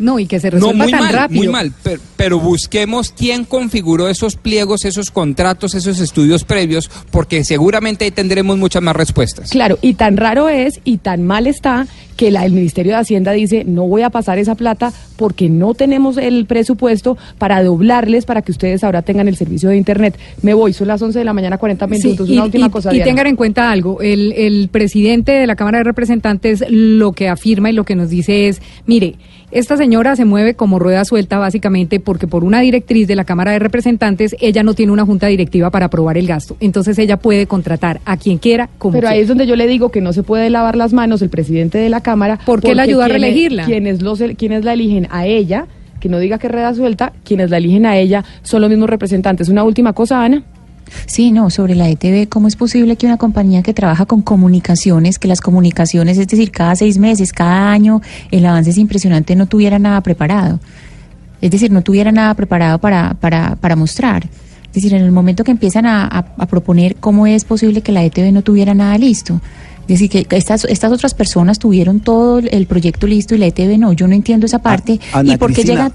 No, 0.00 0.18
y 0.18 0.26
que 0.26 0.40
se 0.40 0.48
No, 0.48 0.54
resuelva 0.56 0.82
muy 0.84 0.90
tan 0.90 1.00
mal, 1.04 1.12
rápido. 1.14 1.38
muy 1.42 1.48
mal. 1.48 1.72
Pero, 1.82 2.00
pero 2.16 2.40
busquemos 2.40 3.12
quién 3.16 3.44
configuró 3.44 4.08
esos 4.08 4.34
pliegos, 4.36 4.84
esos 4.84 5.10
contratos, 5.10 5.74
esos 5.74 6.00
estudios 6.00 6.42
previos, 6.44 6.90
porque 7.10 7.44
seguramente 7.44 8.04
ahí 8.06 8.10
tendremos 8.10 8.58
muchas 8.58 8.82
más 8.82 8.96
respuestas. 8.96 9.50
Claro, 9.50 9.78
y 9.82 9.94
tan 9.94 10.16
raro 10.16 10.48
es 10.48 10.80
y 10.84 10.96
tan 10.98 11.22
mal 11.22 11.46
está 11.46 11.86
que 12.16 12.30
la, 12.30 12.44
el 12.44 12.52
Ministerio 12.52 12.92
de 12.92 12.98
Hacienda 12.98 13.32
dice, 13.32 13.64
no 13.64 13.86
voy 13.86 14.02
a 14.02 14.10
pasar 14.10 14.38
esa 14.38 14.54
plata 14.54 14.92
porque 15.16 15.48
no 15.48 15.72
tenemos 15.72 16.18
el 16.18 16.44
presupuesto 16.44 17.16
para 17.38 17.62
doblarles 17.62 18.26
para 18.26 18.42
que 18.42 18.52
ustedes 18.52 18.84
ahora 18.84 19.00
tengan 19.00 19.26
el 19.28 19.36
servicio 19.36 19.70
de 19.70 19.76
Internet. 19.78 20.18
Me 20.42 20.52
voy, 20.52 20.74
son 20.74 20.88
las 20.88 21.00
11 21.00 21.18
de 21.18 21.24
la 21.24 21.32
mañana, 21.32 21.56
40 21.56 21.86
Sí, 21.86 21.92
minutos. 22.08 22.28
y, 22.28 22.32
Una 22.34 22.44
última 22.44 22.66
y- 22.66 22.70
cosa, 22.70 22.90
y 22.90 22.96
Diana. 22.96 23.04
tengan 23.06 23.26
en 23.26 23.36
cuenta 23.36 23.70
algo, 23.70 24.00
el, 24.02 24.32
el 24.32 24.68
presidente 24.70 25.32
de 25.32 25.46
la 25.46 25.56
Cámara 25.56 25.78
de 25.78 25.84
Representantes 25.84 26.62
lo 26.68 27.12
que 27.12 27.28
afirma 27.28 27.70
y 27.70 27.72
lo 27.72 27.84
que 27.84 27.94
nos 27.96 28.10
dice 28.10 28.48
es, 28.48 28.60
mire, 28.86 29.14
esta 29.52 29.76
señora 29.76 30.14
se 30.14 30.24
mueve 30.24 30.54
como 30.54 30.78
rueda 30.78 31.04
suelta 31.04 31.38
básicamente 31.38 31.98
porque 31.98 32.28
por 32.28 32.44
una 32.44 32.60
directriz 32.60 33.08
de 33.08 33.16
la 33.16 33.24
Cámara 33.24 33.50
de 33.50 33.58
Representantes 33.58 34.36
ella 34.40 34.62
no 34.62 34.74
tiene 34.74 34.92
una 34.92 35.04
junta 35.04 35.26
directiva 35.26 35.70
para 35.70 35.86
aprobar 35.86 36.16
el 36.18 36.26
gasto. 36.26 36.56
Entonces 36.60 36.98
ella 36.98 37.16
puede 37.16 37.46
contratar 37.46 38.00
a 38.04 38.16
quien 38.16 38.38
quiera 38.38 38.68
como 38.78 38.94
Pero 38.94 39.08
ahí 39.08 39.20
es 39.20 39.28
donde 39.28 39.46
yo 39.46 39.56
le 39.56 39.66
digo 39.66 39.90
que 39.90 40.00
no 40.00 40.12
se 40.12 40.22
puede 40.22 40.50
lavar 40.50 40.76
las 40.76 40.92
manos 40.92 41.20
el 41.22 41.30
presidente 41.30 41.78
de 41.78 41.88
la 41.88 42.00
Cámara. 42.00 42.38
¿Por 42.46 42.60
qué 42.60 42.74
la 42.74 42.82
ayudó 42.82 43.02
a 43.02 43.08
reelegirla? 43.08 43.64
Quienes, 43.64 44.02
los, 44.02 44.22
quienes 44.36 44.64
la 44.64 44.74
eligen 44.74 45.08
a 45.10 45.26
ella, 45.26 45.66
que 45.98 46.08
no 46.08 46.18
diga 46.18 46.38
que 46.38 46.48
reda 46.48 46.72
suelta, 46.74 47.12
quienes 47.24 47.50
la 47.50 47.56
eligen 47.58 47.86
a 47.86 47.96
ella 47.96 48.24
son 48.42 48.60
los 48.60 48.70
mismos 48.70 48.88
representantes. 48.88 49.48
Una 49.48 49.64
última 49.64 49.92
cosa, 49.92 50.24
Ana. 50.24 50.44
Sí, 51.06 51.32
no, 51.32 51.50
sobre 51.50 51.74
la 51.74 51.88
ETV, 51.88 52.28
¿cómo 52.28 52.48
es 52.48 52.56
posible 52.56 52.96
que 52.96 53.06
una 53.06 53.16
compañía 53.16 53.62
que 53.62 53.72
trabaja 53.74 54.06
con 54.06 54.22
comunicaciones, 54.22 55.18
que 55.18 55.28
las 55.28 55.40
comunicaciones, 55.40 56.18
es 56.18 56.26
decir, 56.28 56.50
cada 56.50 56.74
seis 56.76 56.98
meses, 56.98 57.32
cada 57.32 57.70
año, 57.72 58.00
el 58.30 58.44
avance 58.46 58.70
es 58.70 58.78
impresionante, 58.78 59.34
no 59.36 59.46
tuviera 59.46 59.78
nada 59.78 60.00
preparado? 60.02 60.60
Es 61.40 61.50
decir, 61.50 61.70
no 61.70 61.82
tuviera 61.82 62.12
nada 62.12 62.34
preparado 62.34 62.78
para, 62.78 63.14
para, 63.14 63.56
para 63.56 63.76
mostrar. 63.76 64.28
Es 64.66 64.74
decir, 64.74 64.94
en 64.94 65.02
el 65.02 65.10
momento 65.10 65.42
que 65.42 65.50
empiezan 65.50 65.86
a, 65.86 66.04
a- 66.04 66.34
a 66.38 66.46
proponer 66.46 66.96
cómo 66.96 67.26
es 67.26 67.44
posible 67.44 67.80
que 67.82 67.92
la 67.92 68.04
ETV 68.04 68.30
no 68.32 68.42
tuviera 68.42 68.74
nada 68.74 68.96
listo. 68.98 69.40
Es 69.88 69.98
decir, 70.00 70.08
que 70.26 70.36
estas, 70.36 70.64
estas 70.66 70.92
otras 70.92 71.14
personas 71.14 71.58
tuvieron 71.58 71.98
todo 72.00 72.38
el- 72.38 72.66
proyecto 72.66 73.06
listo 73.08 73.34
y 73.34 73.38
la 73.38 73.46
ETV 73.46 73.78
no. 73.78 73.92
Yo 73.92 74.06
no 74.06 74.14
entiendo 74.14 74.46
esa 74.46 74.60
parte. 74.60 75.00
Ana 75.12 75.32
¿Y 75.34 75.36
por 75.38 75.52
qué 75.52 75.64
llega 75.64 75.90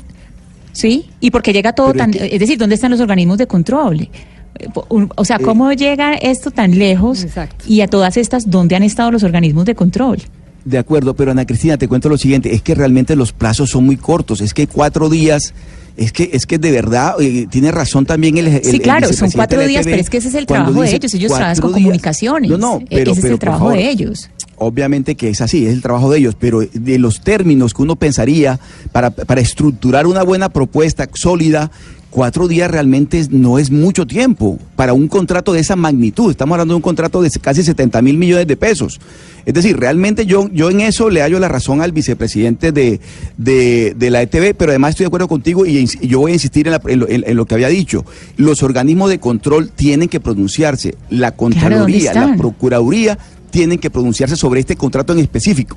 Sí, 0.74 1.06
y 1.22 1.32
porque 1.32 1.54
llega 1.54 1.72
todo 1.72 1.94
Pero 1.94 2.04
es 2.06 2.12
tan, 2.12 2.12
que- 2.12 2.36
es 2.36 2.40
decir, 2.40 2.58
¿dónde 2.58 2.76
están 2.76 2.92
los 2.92 3.00
organismos 3.00 3.38
de 3.38 3.48
control? 3.48 4.10
Eh, 4.60 4.68
O 5.16 5.26
sea, 5.26 5.40
¿cómo 5.40 5.72
llega 5.74 6.14
esto 6.16 6.52
tan 6.52 6.78
lejos? 6.78 7.24
Exacto. 7.24 7.66
Y 7.68 7.82
a 7.82 7.88
todas 7.88 8.18
estas, 8.18 8.50
¿dónde 8.50 8.76
han 8.76 8.84
estado 8.84 9.12
los 9.12 9.24
organismos 9.24 9.66
de 9.66 9.76
control? 9.76 10.22
De 10.64 10.78
acuerdo, 10.80 11.14
pero 11.16 11.32
Ana 11.32 11.46
Cristina, 11.46 11.78
te 11.78 11.88
cuento 11.88 12.10
lo 12.10 12.18
siguiente, 12.18 12.54
es 12.54 12.62
que 12.62 12.74
realmente 12.74 13.16
los 13.16 13.32
plazos 13.34 13.70
son 13.70 13.86
muy 13.86 13.98
cortos, 13.98 14.42
es 14.42 14.54
que 14.54 14.66
cuatro 14.66 15.10
días, 15.10 15.54
es 15.96 16.12
que 16.12 16.32
es 16.34 16.48
que 16.48 16.58
de 16.58 16.72
verdad, 16.72 17.14
eh, 17.22 17.46
tiene 17.52 17.70
razón 17.72 18.06
también 18.08 18.38
el, 18.38 18.48
el- 18.48 18.64
Sí, 18.64 18.70
el 18.78 18.82
claro, 18.82 19.12
son 19.14 19.30
cuatro 19.30 19.62
días, 19.68 19.86
pero 19.86 19.98
es 19.98 20.10
que 20.10 20.18
ese 20.18 20.30
es 20.30 20.34
el 20.34 20.48
trabajo 20.48 20.82
de 20.82 20.90
ellos, 20.96 21.14
ellos 21.14 21.30
trabajan 21.32 21.54
cuatro 21.56 21.62
con 21.62 21.74
días. 21.74 21.84
comunicaciones, 21.86 22.50
No, 22.50 22.58
no, 22.58 22.78
E- 22.80 22.86
pero, 22.90 23.12
ese 23.12 23.20
es 23.20 23.26
el 23.28 23.38
trabajo 23.40 23.66
favor, 23.66 23.78
de 23.78 23.90
ellos. 23.90 24.30
Obviamente 24.58 25.14
que 25.16 25.30
es 25.30 25.42
así, 25.42 25.68
es 25.68 25.74
el 25.74 25.82
trabajo 25.84 26.10
de 26.10 26.18
ellos, 26.18 26.36
pero 26.40 26.62
de 26.62 26.98
los 26.98 27.22
términos 27.22 27.74
que 27.76 27.84
uno 27.84 27.96
pensaría 27.98 28.60
para, 28.92 29.12
para 29.12 29.42
estructurar 29.42 30.08
una 30.08 30.24
buena 30.24 30.50
propuesta 30.50 31.08
sólida, 31.14 31.70
cuatro 32.16 32.48
días 32.48 32.72
realmente 32.72 33.28
no 33.30 33.60
es 33.60 33.72
mucho 33.72 34.08
tiempo 34.08 34.58
para 34.78 34.94
un 34.94 35.10
contrato 35.10 35.52
de 35.52 35.60
esa 35.60 35.76
magnitud. 35.76 36.32
Estamos 36.32 36.54
hablando 36.54 36.72
de 36.74 36.78
un 36.78 36.82
contrato 36.82 37.22
de 37.22 37.30
casi 37.42 37.62
70 37.62 38.02
mil 38.02 38.16
millones 38.18 38.48
de 38.48 38.56
pesos. 38.56 39.02
Es 39.46 39.54
decir, 39.54 39.76
realmente 39.78 40.26
yo, 40.26 40.50
yo 40.54 40.70
en 40.72 40.80
eso 40.80 41.10
le 41.10 41.20
hallo 41.22 41.40
la 41.42 41.50
razón 41.50 41.82
al 41.82 41.92
vicepresidente 41.92 42.72
de, 42.72 43.02
de, 43.38 43.94
de 43.98 44.10
la 44.12 44.22
ETV, 44.22 44.56
pero 44.56 44.72
además 44.72 44.92
estoy 44.92 45.04
de 45.04 45.08
acuerdo 45.08 45.28
contigo 45.28 45.66
y, 45.66 45.86
yo 46.08 46.20
voy 46.22 46.32
a 46.32 46.36
insistir 46.36 46.68
en, 46.68 46.72
la- 46.72 46.82
en 46.88 47.00
lo, 47.00 47.10
en- 47.10 47.26
en 47.28 47.36
lo 47.36 47.46
que 47.46 47.56
había 47.56 47.68
dicho. 47.68 48.06
Los 48.38 48.64
organismos 48.64 49.10
de 49.10 49.20
control 49.20 49.72
tienen 49.72 50.08
que 50.08 50.22
pronunciarse. 50.22 50.96
La 51.10 51.34
Contraloría, 51.36 52.14
la? 52.14 52.38
Procuraduría 52.38 53.18
tienen 53.52 53.78
que 53.78 53.90
pronunciarse 53.90 54.38
sobre 54.38 54.62
este 54.62 54.78
contrato 54.78 55.12
en 55.12 55.20
específico. 55.20 55.76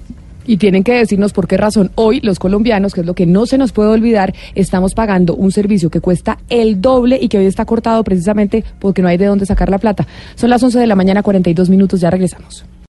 Y 0.48 0.56
tienen 0.56 0.82
que 0.82 0.94
decirnos 0.94 1.34
por 1.34 1.46
qué 1.46 1.58
razón 1.58 1.90
hoy 1.94 2.20
los 2.22 2.38
colombianos, 2.38 2.94
que 2.94 3.02
es 3.02 3.06
lo 3.06 3.12
que 3.12 3.26
no 3.26 3.44
se 3.44 3.58
nos 3.58 3.72
puede 3.72 3.90
olvidar, 3.90 4.34
estamos 4.54 4.94
pagando 4.94 5.34
un 5.34 5.52
servicio 5.52 5.90
que 5.90 6.00
cuesta 6.00 6.38
el 6.48 6.80
doble 6.80 7.18
y 7.20 7.28
que 7.28 7.36
hoy 7.36 7.44
está 7.44 7.66
cortado 7.66 8.02
precisamente 8.02 8.64
porque 8.78 9.02
no 9.02 9.08
hay 9.08 9.18
de 9.18 9.26
dónde 9.26 9.44
sacar 9.44 9.68
la 9.68 9.76
plata. 9.76 10.06
Son 10.36 10.48
las 10.48 10.62
11 10.62 10.78
de 10.78 10.86
la 10.86 10.96
mañana, 10.96 11.22
42 11.22 11.68
minutos, 11.68 12.00
ya 12.00 12.10
regresamos. 12.10 12.64